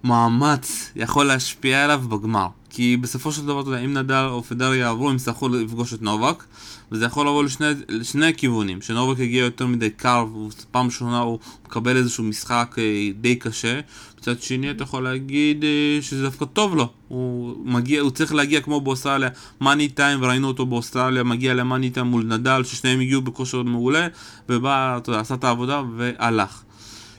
מאמץ 0.04 0.92
יכול 0.96 1.26
להשפיע 1.26 1.84
עליו 1.84 1.98
בגמר. 2.08 2.48
כי 2.70 2.96
בסופו 2.96 3.32
של 3.32 3.46
דבר, 3.46 3.60
אתה 3.60 3.68
יודע, 3.68 3.80
אם 3.80 3.94
נדל 3.94 4.26
או 4.30 4.42
פדר 4.42 4.74
יעברו, 4.74 5.10
הם 5.10 5.16
יצטרכו 5.16 5.48
לפגוש 5.48 5.94
את 5.94 6.02
נובק, 6.02 6.44
וזה 6.92 7.04
יכול 7.04 7.26
לבוא 7.26 7.44
לשני, 7.44 7.66
לשני 7.88 8.26
הכיוונים, 8.26 8.82
שנובק 8.82 9.18
יגיע 9.18 9.44
יותר 9.44 9.66
מדי 9.66 9.90
קר, 9.90 10.26
ופעם 10.46 10.86
ראשונה 10.86 11.18
הוא 11.18 11.38
מקבל 11.66 11.96
איזשהו 11.96 12.24
משחק 12.24 12.76
אה, 12.78 13.10
די 13.20 13.36
קשה, 13.36 13.80
מצד 14.18 14.42
שני 14.42 14.70
אתה 14.70 14.82
יכול 14.82 15.04
להגיד 15.04 15.64
אה, 15.64 16.02
שזה 16.02 16.22
דווקא 16.22 16.44
טוב 16.44 16.76
לו, 16.76 16.88
הוא 17.08 17.56
מגיע, 17.64 18.00
הוא 18.00 18.10
צריך 18.10 18.34
להגיע 18.34 18.60
כמו 18.60 18.80
באוסטרליה, 18.80 19.30
מאני 19.60 19.88
טיים, 19.88 20.22
וראינו 20.22 20.48
אותו 20.48 20.66
באוסטרליה, 20.66 21.22
מגיע 21.22 21.54
למאני 21.54 21.90
טיים 21.90 22.06
מול 22.06 22.24
נדל, 22.24 22.64
ששניהם 22.64 23.00
הגיעו 23.00 23.22
בכושר 23.22 23.62
מעולה, 23.62 24.08
ובא, 24.48 24.96
אתה 24.96 25.10
יודע, 25.10 25.20
עשה 25.20 25.34
את 25.34 25.44
העבודה 25.44 25.82
והלך. 25.96 26.62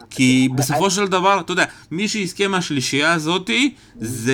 כי 0.09 0.49
בסופו 0.55 0.89
של 0.89 1.07
דבר, 1.07 1.39
אתה 1.39 1.51
יודע, 1.51 1.65
מי 1.91 2.07
שיזכה 2.07 2.47
מהשלישייה 2.47 3.13
הזאתי, 3.13 3.73
זה, 3.95 4.33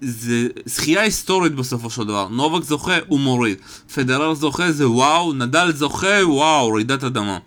זה 0.00 0.48
זכייה 0.64 1.02
היסטורית 1.02 1.54
בסופו 1.54 1.90
של 1.90 2.04
דבר. 2.04 2.28
נובק 2.28 2.64
זוכה, 2.64 2.96
הוא 3.08 3.20
מוריד. 3.20 3.58
פדרר 3.94 4.34
זוכה, 4.34 4.72
זה 4.72 4.90
וואו, 4.90 5.32
נדל 5.32 5.72
זוכה, 5.72 6.26
וואו, 6.26 6.72
רעידת 6.72 7.04
אדמה. 7.04 7.38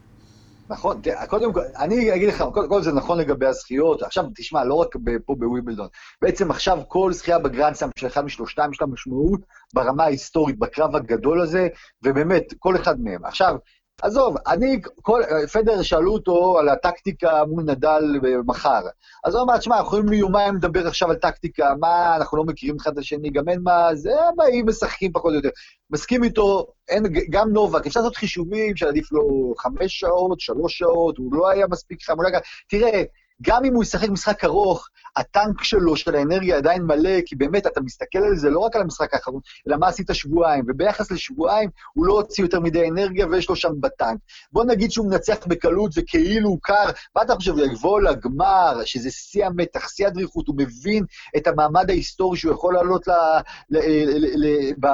נכון, 0.69 1.01
קודם 1.27 1.53
כל, 1.53 1.61
אני 1.77 2.15
אגיד 2.15 2.29
לך, 2.29 2.43
קודם 2.53 2.69
כל 2.69 2.83
זה 2.83 2.91
נכון 2.91 3.17
לגבי 3.17 3.45
הזכיות, 3.45 4.01
עכשיו 4.01 4.23
תשמע, 4.35 4.63
לא 4.63 4.73
רק 4.73 4.95
פה 5.25 5.35
בווימבלדון, 5.35 5.87
בעצם 6.21 6.51
עכשיו 6.51 6.77
כל 6.87 7.13
זכייה 7.13 7.39
בגרנדסאם 7.39 7.89
של 7.99 8.07
אחד 8.07 8.25
משלושתם 8.25 8.69
יש 8.71 8.81
לה 8.81 8.87
משמעות 8.87 9.41
ברמה 9.73 10.03
ההיסטורית, 10.03 10.59
בקרב 10.59 10.95
הגדול 10.95 11.41
הזה, 11.41 11.67
ובאמת, 12.03 12.43
כל 12.59 12.75
אחד 12.75 13.01
מהם. 13.01 13.25
עכשיו, 13.25 13.55
עזוב, 14.01 14.35
אני, 14.47 14.81
כל, 15.01 15.21
פדר 15.53 15.81
שאלו 15.81 16.13
אותו 16.13 16.59
על 16.59 16.69
הטקטיקה 16.69 17.45
מול 17.45 17.63
נדל 17.63 18.03
מחר. 18.45 18.81
אז 19.25 19.35
הוא 19.35 19.43
אמר, 19.43 19.57
תשמע, 19.57 19.75
אנחנו 19.77 19.87
יכולים 19.87 20.13
יומיים 20.13 20.55
לדבר 20.55 20.87
עכשיו 20.87 21.09
על 21.09 21.15
טקטיקה, 21.15 21.73
מה, 21.79 22.15
אנחנו 22.15 22.37
לא 22.37 22.43
מכירים 22.43 22.75
אחד 22.81 22.91
את 22.91 22.97
השני, 22.97 23.29
גם 23.29 23.49
אין 23.49 23.59
מה, 23.63 23.95
זה, 23.95 24.13
באים 24.35 24.65
משחקים 24.67 25.11
פחות 25.11 25.31
או 25.31 25.35
יותר. 25.35 25.49
מסכים 25.89 26.23
איתו, 26.23 26.67
אין, 26.89 27.03
גם 27.29 27.49
נובק, 27.49 27.87
אפשר 27.87 27.99
לעשות 27.99 28.15
חישובים 28.15 28.75
שעדיף 28.75 29.11
לו 29.11 29.53
חמש 29.57 29.99
שעות, 29.99 30.39
שלוש 30.39 30.77
שעות, 30.77 31.17
הוא 31.17 31.33
לא 31.33 31.49
היה 31.49 31.65
מספיק 31.71 32.03
חם, 32.03 32.21
לא 32.21 32.29
תראה, 32.67 33.03
גם 33.41 33.65
אם 33.65 33.73
הוא 33.73 33.83
ישחק 33.83 34.09
משחק 34.09 34.43
ארוך, 34.43 34.87
הטנק 35.17 35.63
שלו, 35.63 35.95
של 35.95 36.15
האנרגיה 36.15 36.57
עדיין 36.57 36.81
מלא, 36.81 37.21
כי 37.25 37.35
באמת, 37.35 37.67
אתה 37.67 37.81
מסתכל 37.81 38.19
על 38.19 38.35
זה 38.35 38.49
לא 38.49 38.59
רק 38.59 38.75
על 38.75 38.81
המשחק 38.81 39.13
האחרון, 39.13 39.41
אלא 39.67 39.77
מה 39.77 39.87
עשית 39.87 40.09
שבועיים, 40.13 40.65
וביחס 40.67 41.11
לשבועיים, 41.11 41.69
הוא 41.93 42.05
לא 42.05 42.13
הוציא 42.13 42.43
יותר 42.43 42.59
מדי 42.59 42.89
אנרגיה 42.89 43.27
ויש 43.27 43.49
לו 43.49 43.55
שם 43.55 43.71
בטנק. 43.79 44.19
בוא 44.51 44.65
נגיד 44.65 44.91
שהוא 44.91 45.09
מנצח 45.09 45.37
בקלות 45.47 45.91
וכאילו 45.95 46.49
הוא 46.49 46.59
קר, 46.61 46.89
מה 47.15 47.21
אתה 47.21 47.35
חושב, 47.35 47.53
יבוא 47.57 48.01
לגמר, 48.01 48.81
שזה 48.85 49.11
שיא 49.11 49.45
המתח, 49.45 49.89
שיא 49.89 50.07
הדריכות, 50.07 50.47
הוא 50.47 50.55
מבין 50.57 51.03
את 51.37 51.47
המעמד 51.47 51.89
ההיסטורי 51.89 52.37
שהוא 52.37 52.53
יכול 52.53 52.73
לעלות 52.73 53.07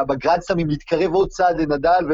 בגרנדסטאמים, 0.07 0.69
להתקרב 0.69 1.13
עוד 1.13 1.29
צעד 1.29 1.61
לנדל 1.61 2.05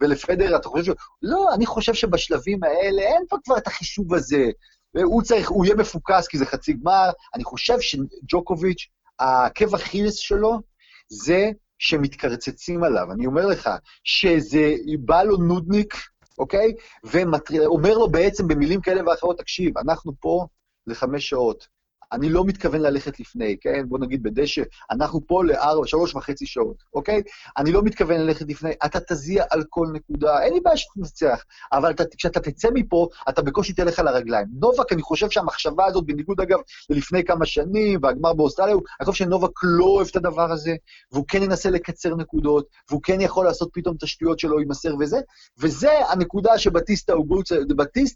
ולפדר, 0.00 0.56
אתה 0.56 0.68
חושב 0.68 0.92
ש... 0.92 0.96
לא, 1.22 1.54
אני 1.54 1.66
חושב 1.66 1.94
שבשלבים 1.94 2.64
האלה 2.64 3.02
אין 3.02 3.22
פה 3.28 3.36
כבר 3.44 3.58
את 3.58 3.66
החישוב 3.66 4.14
הזה. 4.14 4.50
והוא 4.96 5.22
צריך, 5.22 5.48
הוא 5.48 5.64
יהיה 5.64 5.76
מפוקס 5.76 6.28
כי 6.28 6.38
זה 6.38 6.46
חצי 6.46 6.72
גמר. 6.72 7.10
אני 7.34 7.44
חושב 7.44 7.80
שג'וקוביץ', 7.80 8.88
העקב 9.18 9.74
אכילס 9.74 10.14
שלו 10.14 10.60
זה 11.08 11.50
שמתקרצצים 11.78 12.84
עליו. 12.84 13.12
אני 13.12 13.26
אומר 13.26 13.46
לך, 13.46 13.70
שזה 14.04 14.74
בא 15.00 15.22
לו 15.22 15.36
נודניק, 15.36 15.94
אוקיי? 16.38 16.74
ואומר 17.04 17.98
לו 17.98 18.10
בעצם 18.10 18.48
במילים 18.48 18.80
כאלה 18.80 19.10
ואחרות, 19.10 19.38
תקשיב, 19.38 19.78
אנחנו 19.78 20.12
פה 20.20 20.46
לחמש 20.86 21.28
שעות. 21.28 21.75
אני 22.12 22.28
לא 22.28 22.44
מתכוון 22.44 22.80
ללכת 22.80 23.20
לפני, 23.20 23.56
כן? 23.60 23.88
בוא 23.88 23.98
נגיד 23.98 24.22
בדשא, 24.22 24.62
אנחנו 24.90 25.20
פה 25.26 25.44
לארבע, 25.44 25.86
שלוש 25.86 26.14
וחצי 26.14 26.46
שעות, 26.46 26.76
אוקיי? 26.94 27.22
אני 27.58 27.72
לא 27.72 27.82
מתכוון 27.82 28.20
ללכת 28.20 28.46
לפני, 28.48 28.70
אתה 28.84 28.98
תזיע 29.00 29.44
על 29.50 29.64
כל 29.70 29.86
נקודה, 29.92 30.42
אין 30.42 30.54
לי 30.54 30.60
בעיה 30.60 30.76
שתנצח, 30.76 31.44
אבל 31.72 31.90
אתה, 31.90 32.04
כשאתה 32.16 32.40
תצא 32.40 32.68
מפה, 32.74 33.08
אתה 33.28 33.42
בקושי 33.42 33.72
תלך 33.72 33.98
על 33.98 34.08
הרגליים. 34.08 34.46
נובק, 34.60 34.92
אני 34.92 35.02
חושב 35.02 35.30
שהמחשבה 35.30 35.86
הזאת, 35.86 36.06
בניגוד 36.06 36.40
אגב 36.40 36.58
ללפני 36.90 37.24
כמה 37.24 37.46
שנים, 37.46 38.00
והגמר 38.02 38.32
באוסטרליה, 38.32 38.74
אני 38.74 39.06
חושב 39.06 39.24
שנובק 39.24 39.50
לא 39.62 39.84
אוהב 39.84 40.06
את 40.10 40.16
הדבר 40.16 40.52
הזה, 40.52 40.74
והוא 41.12 41.24
כן 41.28 41.42
ינסה 41.42 41.70
לקצר 41.70 42.14
נקודות, 42.14 42.66
והוא 42.90 43.00
כן 43.02 43.20
יכול 43.20 43.44
לעשות 43.44 43.68
פתאום 43.72 43.96
תשתיות 44.00 44.38
שלו 44.38 44.58
עם 44.58 44.70
הסר 44.70 44.94
וזה, 45.00 45.18
וזה 45.58 45.90
הנקודה 46.08 46.58
שבטיסטה 46.58 47.12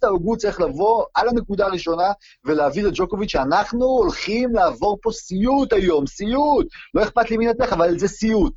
אוגו 0.08 0.36
צריך 0.36 0.60
לבוא 0.60 1.04
על 1.14 1.28
הנקודה 1.28 1.66
הראשונה 1.66 2.12
ולהעביר 2.44 2.88
את 2.88 2.92
ג'וקוביץ' 2.94 3.30
שאנחנו 3.30 3.79
אנחנו 3.80 3.94
הולכים 3.94 4.54
לעבור 4.54 4.98
פה 5.02 5.10
סיוט 5.12 5.72
היום, 5.72 6.06
סיוט. 6.06 6.66
לא 6.94 7.02
אכפת 7.02 7.30
לי 7.30 7.36
מי 7.36 7.44
ינתח, 7.44 7.72
אבל 7.72 7.98
זה 7.98 8.08
סיוט. 8.08 8.52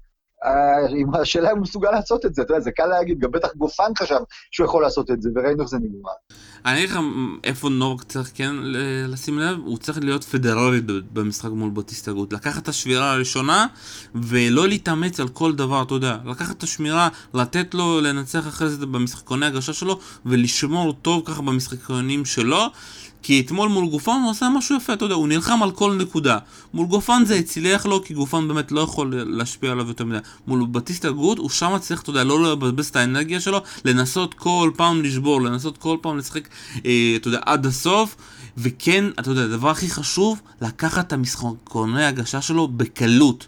אה, 0.45 1.21
השאלה 1.21 1.51
אם 1.51 1.55
הוא 1.55 1.63
מסוגל 1.63 1.91
לעשות 1.91 2.25
את 2.25 2.35
זה, 2.35 2.41
אתה 2.41 2.53
יודע, 2.53 2.63
זה 2.63 2.71
קל 2.71 2.85
להגיד, 2.85 3.19
גם 3.19 3.31
בטח 3.31 3.55
גופן 3.55 3.91
חשב 3.97 4.19
שהוא 4.51 4.65
יכול 4.65 4.81
לעשות 4.81 5.11
את 5.11 5.21
זה, 5.21 5.29
וראינו 5.35 5.61
איך 5.61 5.69
זה 5.69 5.77
נגמר. 5.77 6.11
אני 6.65 6.77
אגיד 6.77 6.89
לך 6.89 6.99
איפה 7.43 7.69
נורק 7.69 8.03
צריך 8.03 8.31
כן 8.35 8.55
לשים 9.07 9.39
לב, 9.39 9.57
הוא 9.65 9.77
צריך 9.77 9.97
להיות 10.01 10.23
פדרלי 10.23 10.81
במשחק 11.13 11.49
מול 11.49 11.69
בטיסטגות. 11.69 12.33
לקחת 12.33 12.63
את 12.63 12.67
השבירה 12.67 13.11
הראשונה, 13.11 13.67
ולא 14.15 14.67
להתאמץ 14.67 15.19
על 15.19 15.27
כל 15.27 15.55
דבר, 15.55 15.83
אתה 15.83 15.93
יודע. 15.93 16.17
לקחת 16.25 16.57
את 16.57 16.63
השמירה, 16.63 17.09
לתת 17.33 17.73
לו 17.73 18.01
לנצח 18.01 18.47
אחרי 18.47 18.69
זה 18.69 18.85
במשחקוני 18.85 19.45
הגשה 19.45 19.73
שלו, 19.73 19.99
ולשמור 20.25 20.93
טוב 20.93 21.21
ככה 21.25 21.41
במשחקונים 21.41 22.25
שלו. 22.25 22.67
כי 23.23 23.41
אתמול 23.45 23.69
מול 23.69 23.87
גופן 23.87 24.19
הוא 24.23 24.31
עשה 24.31 24.49
משהו 24.49 24.77
יפה, 24.77 24.93
אתה 24.93 25.05
יודע, 25.05 25.15
הוא 25.15 25.27
נלחם 25.27 25.63
על 25.63 25.71
כל 25.71 25.97
נקודה. 26.01 26.37
מול 26.73 26.87
גופן 26.87 27.23
זה 27.25 27.35
הצליח 27.35 27.85
לו, 27.85 28.03
כי 28.03 28.13
גופן 28.13 28.47
באמת 28.47 28.71
לא 28.71 28.81
יכול 28.81 29.13
להשפיע 29.15 29.71
עליו 29.71 29.87
יותר 29.87 30.05
מדי. 30.05 30.17
מול 30.47 30.65
בטיסטה 30.71 31.11
גוד, 31.11 31.37
הוא 31.39 31.49
שם 31.49 31.77
צריך, 31.79 32.01
אתה 32.01 32.09
יודע, 32.09 32.23
לא 32.23 32.51
לבזבז 32.51 32.87
את 32.87 32.95
האנרגיה 32.95 33.39
שלו, 33.39 33.61
לנסות 33.85 34.33
כל 34.33 34.71
פעם 34.75 35.01
לשבור, 35.01 35.41
לנסות 35.41 35.77
כל 35.77 35.97
פעם 36.01 36.17
לשחק, 36.17 36.47
אה, 36.85 37.13
אתה 37.15 37.27
יודע, 37.27 37.39
עד 37.45 37.65
הסוף. 37.65 38.15
וכן, 38.57 39.05
אתה 39.19 39.29
יודע, 39.29 39.41
הדבר 39.43 39.69
הכי 39.69 39.89
חשוב, 39.89 40.41
לקחת 40.61 41.07
את 41.07 41.13
המשחקוני 41.13 42.03
ההגשה 42.03 42.41
שלו 42.41 42.67
בקלות. 42.67 43.47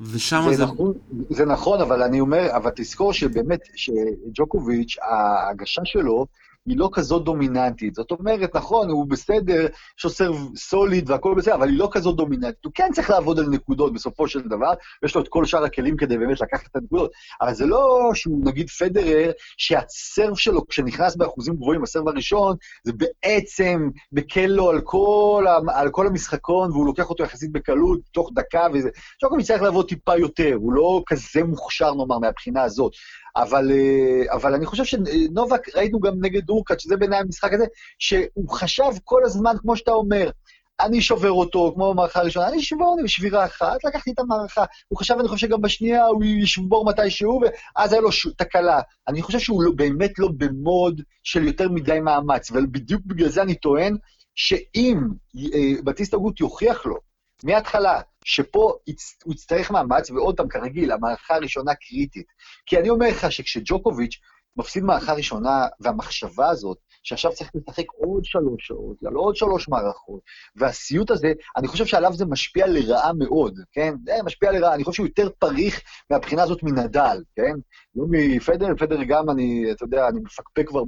ושם 0.00 0.42
זה, 0.50 0.56
זה... 0.56 0.64
נכון, 0.64 0.92
זה 1.30 1.44
נכון, 1.44 1.80
אבל 1.80 2.02
אני 2.02 2.20
אומר, 2.20 2.56
אבל 2.56 2.70
תזכור 2.76 3.12
שבאמת, 3.12 3.60
שג'וקוביץ', 3.74 4.96
ההגשה 5.02 5.82
שלו 5.84 6.26
היא 6.68 6.78
לא 6.78 6.90
כזאת 6.92 7.24
דומיננטית. 7.24 7.94
זאת 7.94 8.10
אומרת, 8.10 8.56
נכון, 8.56 8.90
הוא 8.90 9.06
בסדר, 9.08 9.66
יש 9.98 10.04
לו 10.04 10.10
סרב 10.10 10.36
סוליד 10.56 11.10
והכל 11.10 11.34
בסדר, 11.34 11.54
אבל 11.54 11.68
היא 11.68 11.78
לא 11.78 11.88
כזאת 11.92 12.16
דומיננטית. 12.16 12.64
הוא 12.64 12.72
כן 12.74 12.88
צריך 12.92 13.10
לעבוד 13.10 13.38
על 13.38 13.46
נקודות 13.46 13.92
בסופו 13.92 14.28
של 14.28 14.40
דבר, 14.40 14.72
ויש 15.02 15.14
לו 15.14 15.20
את 15.20 15.28
כל 15.28 15.44
שאר 15.44 15.64
הכלים 15.64 15.96
כדי 15.96 16.18
באמת 16.18 16.40
לקחת 16.40 16.66
את 16.66 16.76
הנקודות. 16.76 17.10
אבל 17.40 17.54
זה 17.54 17.66
לא 17.66 18.10
שהוא 18.14 18.44
נגיד 18.44 18.70
פדרר, 18.70 19.30
שהסרב 19.58 20.36
שלו, 20.36 20.66
כשנכנס 20.66 21.16
באחוזים 21.16 21.54
גבוהים, 21.54 21.82
הסרב 21.82 22.08
הראשון, 22.08 22.56
זה 22.84 22.92
בעצם 22.92 23.88
מקל 24.12 24.46
לו 24.46 24.70
על 24.70 24.80
כל, 24.80 25.44
כל 25.90 26.06
המשחקון, 26.06 26.70
והוא 26.70 26.86
לוקח 26.86 27.10
אותו 27.10 27.24
יחסית 27.24 27.52
בקלות, 27.52 28.00
תוך 28.12 28.30
דקה 28.34 28.66
וזה. 28.74 28.88
ג'וקוביץ' 29.22 29.46
צריך 29.46 29.62
לעבוד 29.62 29.88
טיפה 29.88 30.16
יותר, 30.16 30.54
הוא 30.54 30.72
לא 30.72 31.02
כזה 31.06 31.44
מוכשר, 31.44 31.94
נאמר, 31.94 32.18
מהבחינה 32.18 32.62
הזאת. 32.62 32.92
אבל, 33.36 33.70
אה, 33.72 34.34
אבל 34.34 34.54
אני 34.54 34.66
חושב 34.66 34.84
שנובק, 34.84 35.76
ראינו 35.76 36.00
גם 36.00 36.12
נגד 36.20 36.44
דורקאט, 36.44 36.80
שזה 36.80 36.96
בעיניי 36.96 37.18
המשחק 37.18 37.52
הזה, 37.52 37.64
שהוא 37.98 38.48
חשב 38.50 38.90
כל 39.04 39.24
הזמן, 39.24 39.54
כמו 39.60 39.76
שאתה 39.76 39.92
אומר, 39.92 40.30
אני 40.80 41.00
שובר 41.00 41.30
אותו, 41.30 41.72
כמו 41.74 41.92
במערכה 41.92 42.20
הראשונה, 42.20 42.48
אני 42.48 42.58
אשבור 42.58 42.86
אותו 42.86 43.02
בשבירה 43.02 43.44
אחת, 43.44 43.84
לקחתי 43.84 44.10
את 44.10 44.18
המערכה. 44.18 44.64
הוא 44.88 44.98
חשב, 44.98 45.14
אני 45.20 45.28
חושב 45.28 45.46
שגם 45.46 45.60
בשנייה 45.60 46.06
הוא 46.06 46.24
ישבור 46.24 46.84
מתישהו, 46.84 47.40
ואז 47.76 47.92
היה 47.92 48.00
לו 48.02 48.12
ש... 48.12 48.26
תקלה. 48.36 48.80
אני 49.08 49.22
חושב 49.22 49.38
שהוא 49.38 49.62
לא, 49.62 49.72
באמת 49.76 50.18
לא 50.18 50.28
במוד 50.36 51.02
של 51.22 51.46
יותר 51.46 51.68
מדי 51.68 52.00
מאמץ, 52.00 52.50
ובדיוק 52.50 53.02
בגלל 53.06 53.28
זה 53.28 53.42
אני 53.42 53.54
טוען 53.54 53.96
שאם 54.34 54.98
אה, 55.54 55.82
בטיסטה 55.84 56.16
גוט 56.16 56.40
יוכיח 56.40 56.86
לו 56.86 57.07
מההתחלה, 57.44 58.00
שפה 58.24 58.72
הוא 59.24 59.34
יצטרך 59.34 59.70
מאמץ, 59.70 60.10
ועוד 60.10 60.36
פעם, 60.36 60.48
כרגיל, 60.48 60.92
המערכה 60.92 61.34
הראשונה 61.34 61.74
קריטית. 61.74 62.26
כי 62.66 62.78
אני 62.78 62.88
אומר 62.88 63.08
לך 63.08 63.32
שכשג'וקוביץ' 63.32 64.20
מפסיד 64.58 64.82
מערכה 64.84 65.12
ראשונה, 65.12 65.66
והמחשבה 65.80 66.48
הזאת, 66.48 66.78
שעכשיו 67.02 67.32
צריך 67.32 67.50
לשחק 67.54 67.84
עוד 67.92 68.24
שלוש 68.24 68.66
שעות, 68.66 68.96
על 69.06 69.14
עוד 69.14 69.36
שלוש 69.36 69.68
מערכות, 69.68 70.20
והסיוט 70.56 71.10
הזה, 71.10 71.32
אני 71.56 71.68
חושב 71.68 71.86
שעליו 71.86 72.12
זה 72.12 72.26
משפיע 72.26 72.66
לרעה 72.66 73.12
מאוד, 73.12 73.58
כן? 73.72 73.94
זה 74.06 74.12
משפיע 74.24 74.52
לרעה, 74.52 74.74
אני 74.74 74.84
חושב 74.84 74.96
שהוא 74.96 75.06
יותר 75.06 75.28
פריך 75.38 75.82
מהבחינה 76.10 76.42
הזאת 76.42 76.62
מנדל, 76.62 77.22
כן? 77.36 77.52
לא 77.96 78.04
מפדר, 78.10 78.66
פדר 78.78 79.02
גם 79.02 79.30
אני, 79.30 79.72
אתה 79.72 79.84
יודע, 79.84 80.08
אני 80.08 80.20
מפקפק 80.20 80.68
כבר 80.68 80.82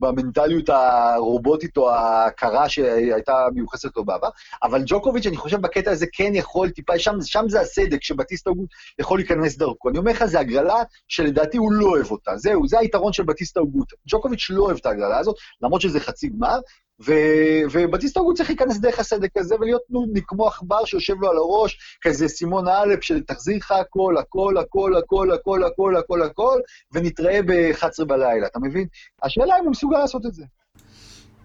במנטליות 0.00 0.68
הרובוטית 0.68 1.76
או 1.76 1.90
הקרה 1.94 2.68
שהייתה 2.68 3.46
מיוחסת 3.54 3.96
לו 3.96 4.04
בעבר, 4.04 4.28
אבל 4.62 4.82
ג'וקוביץ', 4.86 5.26
אני 5.26 5.36
חושב 5.36 5.60
בקטע 5.60 5.90
הזה 5.90 6.06
כן 6.12 6.32
יכול 6.34 6.70
טיפה, 6.70 6.98
שם, 6.98 7.16
שם 7.22 7.44
זה 7.48 7.60
הסדק 7.60 8.02
שבטיסטה 8.02 8.50
יכול 8.98 9.18
להיכנס 9.18 9.56
דרכו. 9.56 9.88
אני 9.88 9.98
אומר 9.98 10.10
לך, 10.10 10.24
זו 10.24 10.38
הגרלה 10.38 10.82
שלדעתי 11.08 11.56
הוא 11.56 11.72
לא 11.72 11.86
אוהב 11.86 12.10
אותה. 12.10 12.36
זהו, 12.36 12.68
זה 12.72 12.78
היתרון 12.78 13.12
של 13.12 13.22
בטיסטה 13.22 13.60
אוגות. 13.60 13.92
ג'וקוביץ' 14.08 14.50
לא 14.50 14.62
אוהב 14.62 14.76
את 14.76 14.86
ההגרלה 14.86 15.18
הזאת, 15.18 15.36
למרות 15.62 15.80
שזה 15.80 16.00
חצי 16.00 16.28
גמר, 16.28 16.58
ו- 17.06 17.62
ובטיסטה 17.72 18.20
אוגות 18.20 18.36
צריך 18.36 18.48
להיכנס 18.48 18.78
דרך 18.78 18.98
הסדק 18.98 19.36
הזה 19.36 19.54
ולהיות 19.60 19.82
נודניק 19.90 20.24
כמו 20.26 20.46
עכבר 20.46 20.84
שיושב 20.84 21.14
לו 21.20 21.30
על 21.30 21.36
הראש, 21.36 21.78
כזה 22.02 22.28
סימון 22.28 22.68
אלף 22.68 23.02
של 23.02 23.20
תחזיר 23.22 23.56
לך 23.56 23.70
הכל, 23.70 24.14
הכל, 24.18 24.58
הכל, 24.58 24.96
הכל, 24.96 25.32
הכל, 25.32 25.64
הכל, 25.64 25.96
הכל, 25.96 26.22
הכל, 26.22 26.60
ונתראה 26.92 27.40
ב-11 27.42 28.04
בלילה, 28.04 28.46
אתה 28.46 28.58
מבין? 28.58 28.86
השאלה 29.22 29.54
אם 29.58 29.64
הוא 29.64 29.70
מסוגל 29.70 29.98
לעשות 29.98 30.26
את 30.26 30.34
זה. 30.34 30.44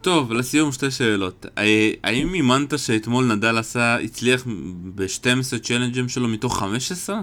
טוב, 0.02 0.34
לסיום 0.34 0.72
שתי 0.72 0.92
שאלות. 0.92 1.46
האם 2.04 2.34
האמנת 2.34 2.80
שאתמול 2.80 3.26
נדל 3.26 3.58
עשה, 3.58 3.96
הצליח 3.96 4.44
ב-12 4.96 5.60
צ'לנג'ים 5.64 6.10
שלו 6.10 6.28
מתוך 6.28 6.60
15? 6.60 7.22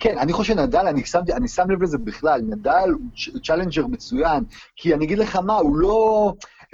כן, 0.00 0.18
אני 0.18 0.32
חושב 0.32 0.54
שנדל, 0.54 0.86
אני 0.86 1.04
שם, 1.04 1.20
אני 1.36 1.48
שם 1.48 1.70
לב 1.70 1.82
לזה 1.82 1.98
בכלל, 1.98 2.40
נדל 2.40 2.90
הוא 3.32 3.40
challenger 3.42 3.86
מצוין, 3.86 4.44
כי 4.76 4.94
אני 4.94 5.04
אגיד 5.04 5.18
לך 5.18 5.36
מה, 5.36 5.54
הוא 5.54 5.76
לא... 5.76 6.32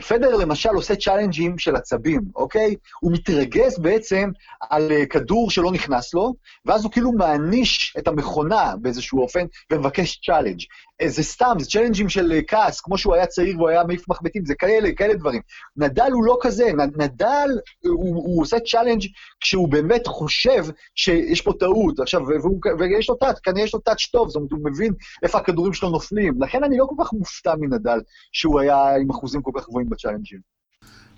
פדרר 0.08 0.37
למשל 0.36 0.68
עושה 0.68 0.96
צ'אלנג'ים 0.96 1.58
של 1.58 1.76
עצבים, 1.76 2.20
אוקיי? 2.36 2.74
הוא 3.00 3.12
מתרגז 3.12 3.78
בעצם 3.78 4.30
על 4.70 4.90
אה, 4.90 5.06
כדור 5.06 5.50
שלא 5.50 5.72
נכנס 5.72 6.14
לו, 6.14 6.34
ואז 6.64 6.84
הוא 6.84 6.92
כאילו 6.92 7.12
מעניש 7.12 7.94
את 7.98 8.08
המכונה 8.08 8.74
באיזשהו 8.80 9.20
אופן 9.20 9.46
ומבקש 9.72 10.20
challenge. 10.26 10.60
אה, 11.00 11.09
זה 11.09 11.22
סתם, 11.22 11.57
זה 11.59 11.66
צ'אלנג'ים 11.66 12.09
של 12.09 12.33
uh, 12.33 12.44
כעס, 12.48 12.80
כמו 12.80 12.98
שהוא 12.98 13.14
היה 13.14 13.26
צעיר 13.26 13.57
והוא 13.57 13.68
היה 13.68 13.85
מעיף 13.85 14.09
מחבטים, 14.09 14.44
זה 14.44 14.54
כאלה, 14.54 14.92
כאלה 14.92 15.14
דברים. 15.14 15.40
נדל 15.76 16.11
הוא 16.12 16.24
לא 16.24 16.38
כזה, 16.40 16.70
נדל, 16.96 17.50
הוא, 17.85 18.16
הוא 18.16 18.42
עושה 18.42 18.57
challenge 18.70 19.06
כשהוא 19.40 19.68
באמת 19.68 20.07
חושב 20.07 20.64
שיש 20.94 21.40
פה 21.40 21.52
טעות, 21.61 22.00
עכשיו, 22.00 22.20
והוא, 22.26 22.61
ויש 22.78 23.09
לו 23.09 23.14
touch, 23.14 23.38
כנראה 23.42 23.64
יש 23.64 23.74
לו 23.74 23.80
touch 23.80 24.06
טוב, 24.12 24.28
זאת 24.28 24.37
אומרת, 24.37 24.52
הוא 24.52 24.61
מבין 24.64 24.92
איפה 25.22 25.38
הכדורים 25.38 25.72
שלו 25.72 25.90
נופלים. 25.90 26.42
לכן 26.42 26.64
אני 26.64 26.78
לא 26.78 26.87
כל 26.88 27.04
כך 27.04 27.12
מופתע 27.12 27.54
מנדל 27.61 27.98
שהוא 28.33 28.61
היה 28.61 28.96
עם 28.96 29.11
אחוזים 29.11 29.42
כל 29.42 29.50
כך 29.54 29.68
גבוהים 29.68 29.90
בצ'אלנג'ים. 29.90 30.38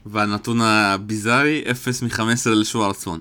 והנתון 0.07 0.61
הביזארי, 0.61 1.65
0 1.71 2.03
מ-15 2.03 2.51
לשוורצמן. 2.51 3.19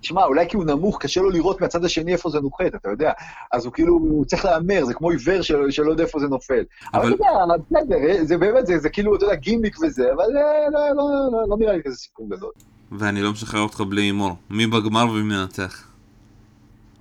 תשמע, 0.00 0.24
אולי 0.24 0.48
כי 0.48 0.56
הוא 0.56 0.64
נמוך, 0.64 0.98
קשה 1.02 1.20
לו 1.20 1.30
לראות 1.30 1.60
מהצד 1.60 1.84
השני 1.84 2.12
איפה 2.12 2.30
זה 2.30 2.40
נוחת, 2.40 2.74
אתה 2.74 2.90
יודע. 2.90 3.12
אז 3.52 3.64
הוא 3.64 3.72
כאילו, 3.72 3.94
הוא 3.94 4.24
צריך 4.24 4.44
להמר, 4.44 4.84
זה 4.84 4.94
כמו 4.94 5.10
עיוור 5.10 5.42
שלא, 5.42 5.70
שלא 5.70 5.90
יודע 5.90 6.04
איפה 6.04 6.20
זה 6.20 6.26
נופל. 6.26 6.62
אבל 6.94 7.14
אתה 7.14 7.24
יודע, 7.24 7.54
בסדר, 7.70 8.24
זה 8.24 8.38
באמת, 8.38 8.66
זה, 8.66 8.78
זה 8.78 8.88
כאילו, 8.88 9.16
אתה 9.16 9.24
יודע, 9.24 9.34
גימיק 9.34 9.76
וזה, 9.82 10.12
אבל 10.12 10.24
לא, 10.32 10.40
לא, 10.72 10.80
לא, 10.96 11.04
לא, 11.32 11.48
לא 11.48 11.56
נראה 11.58 11.76
לי 11.76 11.82
כזה 11.82 11.96
סיפור 11.96 12.28
גדול. 12.30 12.52
ואני 12.92 13.22
לא 13.22 13.32
משחרר 13.32 13.60
אותך 13.60 13.80
בלי 13.80 14.02
הימור. 14.02 14.36
מי 14.50 14.66
בגמר 14.66 15.06
ומי 15.10 15.22
מנצח? 15.22 15.88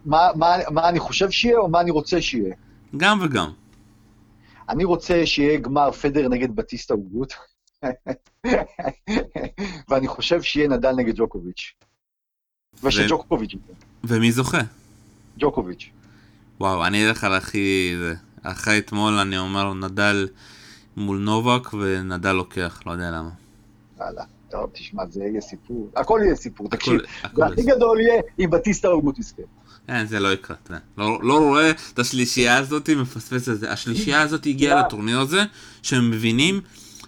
מה, 0.06 0.28
מה, 0.36 0.56
מה 0.72 0.90
אני 0.90 1.00
חושב 1.00 1.32
שיהיה 1.32 1.58
או 1.58 1.70
מה 1.70 1.82
אני 1.82 1.92
רוצה 1.92 2.22
שיהיה? 2.22 2.56
גם 2.98 3.20
וגם. 3.22 3.50
אני 4.70 4.84
רוצה 4.84 5.26
שיהיה 5.26 5.60
גמר 5.60 5.92
פדר 5.92 6.30
נגד 6.30 6.56
בטיסטה 6.56 6.94
אוגות. 6.94 7.34
ואני 9.90 10.08
חושב 10.08 10.42
שיהיה 10.42 10.68
נדל 10.68 10.92
נגד 10.92 11.16
ג'וקוביץ'. 11.16 11.74
ושג'וקוביץ'. 12.84 13.56
ומי 14.04 14.32
זוכה? 14.32 14.62
ג'וקוביץ'. 15.38 15.90
וואו, 16.60 16.86
אני 16.86 17.08
אלך 17.08 17.24
על 17.24 17.34
הכי... 17.34 17.96
אחרי 18.44 18.78
אתמול 18.78 19.14
אני 19.14 19.38
אומר 19.38 19.74
נדל 19.74 20.28
מול 20.98 21.18
נובק 21.18 21.74
ונדל 21.74 22.32
לוקח, 22.32 22.82
לא 22.86 22.92
יודע 22.92 23.12
למה. 23.12 23.30
יאללה, 24.00 24.24
טוב, 24.50 24.70
תשמע, 24.74 25.04
זה 25.10 25.24
יהיה 25.24 25.42
סיפור. 25.42 25.90
הכל 25.96 26.20
יהיה 26.24 26.36
סיפור, 26.36 26.70
תקשיב. 26.70 27.02
הכי 27.24 27.64
גדול 27.64 28.00
יהיה 28.00 28.22
אם 28.40 28.50
בטיסטה 28.50 28.88
אוגות 28.88 29.20
יזכה. 29.20 29.42
אין, 29.88 30.08
זה 30.08 30.20
לא 30.20 30.34
יקרה, 30.34 30.58
אתה 30.64 30.78
לא, 30.98 31.24
לא 31.24 31.38
רואה 31.38 31.72
את 31.94 32.00
השלישייה 32.00 32.58
הזאת, 32.58 32.90
מפספס 32.90 33.50
את 33.50 33.60
זה. 33.60 33.72
השלישייה 33.72 34.22
הזאת 34.22 34.46
הגיעה 34.46 34.86
לטורניר 34.86 35.20
הזה, 35.20 35.44
שהם 35.84 36.12
מבינים 36.12 36.62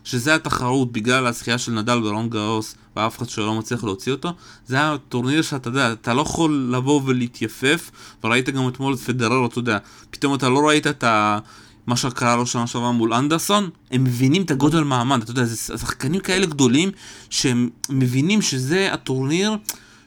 שזה 0.03 0.35
התחרות 0.35 0.91
בגלל 0.91 1.27
הזכייה 1.27 1.57
של 1.57 1.71
נדל 1.71 1.99
ברולאן 1.99 2.29
גארוס, 2.29 2.75
ואף 2.95 3.17
אחד 3.17 3.29
שלא 3.29 3.55
מצליח 3.55 3.83
להוציא 3.83 4.11
אותו. 4.11 4.33
זה 4.67 4.75
היה 4.75 4.95
טורניר 5.09 5.41
שאתה 5.41 5.67
יודע, 5.67 5.93
אתה 5.93 6.13
לא 6.13 6.21
יכול 6.21 6.69
לבוא 6.71 7.01
ולהתייפף, 7.05 7.91
וראית 8.23 8.49
גם 8.49 8.67
אתמול 8.67 8.93
את 8.93 8.99
פדרר, 8.99 9.45
אתה 9.45 9.59
יודע, 9.59 9.77
פתאום 10.11 10.35
אתה 10.35 10.49
לא 10.49 10.67
ראית 10.67 10.87
את 10.87 11.03
ה... 11.03 11.39
מה 11.87 11.95
שקרה 11.95 12.35
לו 12.35 12.45
שנה 12.45 12.67
שעברה 12.67 12.91
מול 12.91 13.13
אנדרסון, 13.13 13.69
הם 13.91 14.03
מבינים 14.03 14.41
את 14.41 14.51
הגודל 14.51 14.83
מעמד, 14.83 15.21
אתה 15.21 15.31
יודע, 15.31 15.45
זה 15.45 15.77
שחקנים 15.77 16.21
כאלה 16.21 16.45
גדולים, 16.45 16.91
שהם 17.29 17.69
מבינים 17.89 18.41
שזה 18.41 18.93
הטורניר, 18.93 19.57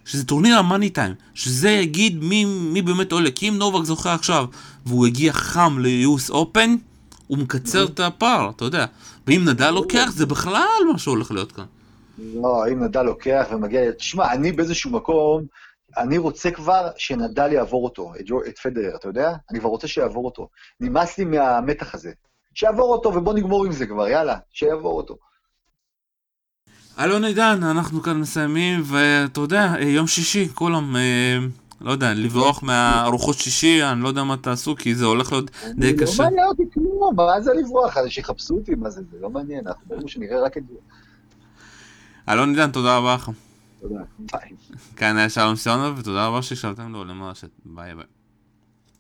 שזה 0.04 0.24
טורניר 0.24 0.58
ה 0.58 0.64
money 0.64 0.90
time, 0.90 1.14
שזה 1.34 1.70
יגיד 1.70 2.24
מי, 2.24 2.44
מי 2.44 2.82
באמת 2.82 3.12
עולה, 3.12 3.30
כי 3.30 3.48
אם 3.48 3.58
נובק 3.58 3.84
זוכה 3.84 4.14
עכשיו, 4.14 4.46
והוא 4.86 5.06
הגיע 5.06 5.32
חם 5.32 5.78
ליוס 5.80 6.30
אופן, 6.30 6.76
הוא 7.26 7.38
מקצר 7.38 7.84
את 7.84 8.00
הפער, 8.00 8.50
אתה 8.50 8.64
יודע. 8.64 8.86
ואם 9.26 9.44
נדל 9.44 9.70
לוקח, 9.70 10.10
זה 10.14 10.26
בכלל 10.26 10.82
מה 10.92 10.98
שהולך 10.98 11.30
להיות 11.30 11.52
כאן. 11.52 11.64
לא, 12.18 12.64
אם 12.72 12.84
נדל 12.84 13.02
לוקח 13.02 13.46
ומגיע... 13.50 13.92
תשמע, 13.92 14.32
אני 14.32 14.52
באיזשהו 14.52 14.90
מקום, 14.90 15.44
אני 15.96 16.18
רוצה 16.18 16.50
כבר 16.50 16.88
שנדל 16.96 17.52
יעבור 17.52 17.84
אותו, 17.84 18.12
את, 18.20 18.24
ג'ו, 18.26 18.40
את 18.44 18.58
פדרר, 18.58 18.96
אתה 18.96 19.08
יודע? 19.08 19.32
אני 19.50 19.60
כבר 19.60 19.68
רוצה 19.68 19.88
שיעבור 19.88 20.24
אותו. 20.24 20.48
נמאס 20.80 21.18
לי 21.18 21.24
מהמתח 21.24 21.94
הזה. 21.94 22.12
שיעבור 22.54 22.92
אותו 22.92 23.08
ובוא 23.14 23.34
נגמור 23.34 23.66
עם 23.66 23.72
זה 23.72 23.86
כבר, 23.86 24.08
יאללה, 24.08 24.38
שיעבור 24.50 24.96
אותו. 24.96 25.16
אלון 26.98 27.24
עידן, 27.24 27.62
אנחנו 27.62 28.02
כאן 28.02 28.20
מסיימים, 28.20 28.82
ואתה 28.84 29.40
יודע, 29.40 29.74
יום 29.80 30.06
שישי, 30.06 30.48
כולם... 30.54 30.96
אה, 30.96 31.38
לא 31.80 31.90
יודע, 31.90 32.14
לברוח 32.14 32.62
מהארוחות 32.62 33.38
שישי, 33.38 33.82
אני 33.84 34.02
לא 34.02 34.08
יודע 34.08 34.24
מה 34.24 34.36
תעשו, 34.36 34.76
כי 34.76 34.94
זה 34.94 35.04
הולך 35.04 35.32
להיות 35.32 35.50
די 35.74 35.96
קשה. 35.96 36.22
לא 36.22 36.28
מעניין 36.28 36.46
אותי 36.46 36.62
כלום, 36.74 36.85
מה 37.16 37.40
זה 37.40 37.52
לברוח? 37.54 37.96
אז 37.96 38.08
שיחפשו 38.08 38.54
אותי, 38.54 38.74
מה 38.74 38.90
זה, 38.90 39.02
זה 39.10 39.18
לא 39.20 39.30
מעניין, 39.30 39.66
אנחנו 39.66 39.82
ברור 39.86 40.08
שנראה 40.08 40.44
רק 40.44 40.56
את 40.56 40.62
זה. 40.68 40.74
אלון 42.28 42.50
עידן, 42.50 42.70
תודה 42.70 42.96
רבה 42.96 43.14
לך. 43.14 43.30
תודה, 43.80 44.00
ביי. 44.18 44.50
כאן 44.96 45.16
היה 45.16 45.30
שלום 45.30 45.56
סיונוב, 45.56 45.98
ותודה 45.98 46.26
רבה 46.26 46.42
שהקשבתם 46.42 46.92
לעולים 46.92 47.22
לרשת. 47.22 47.50
ביי 47.64 47.94
ביי. 47.94 48.15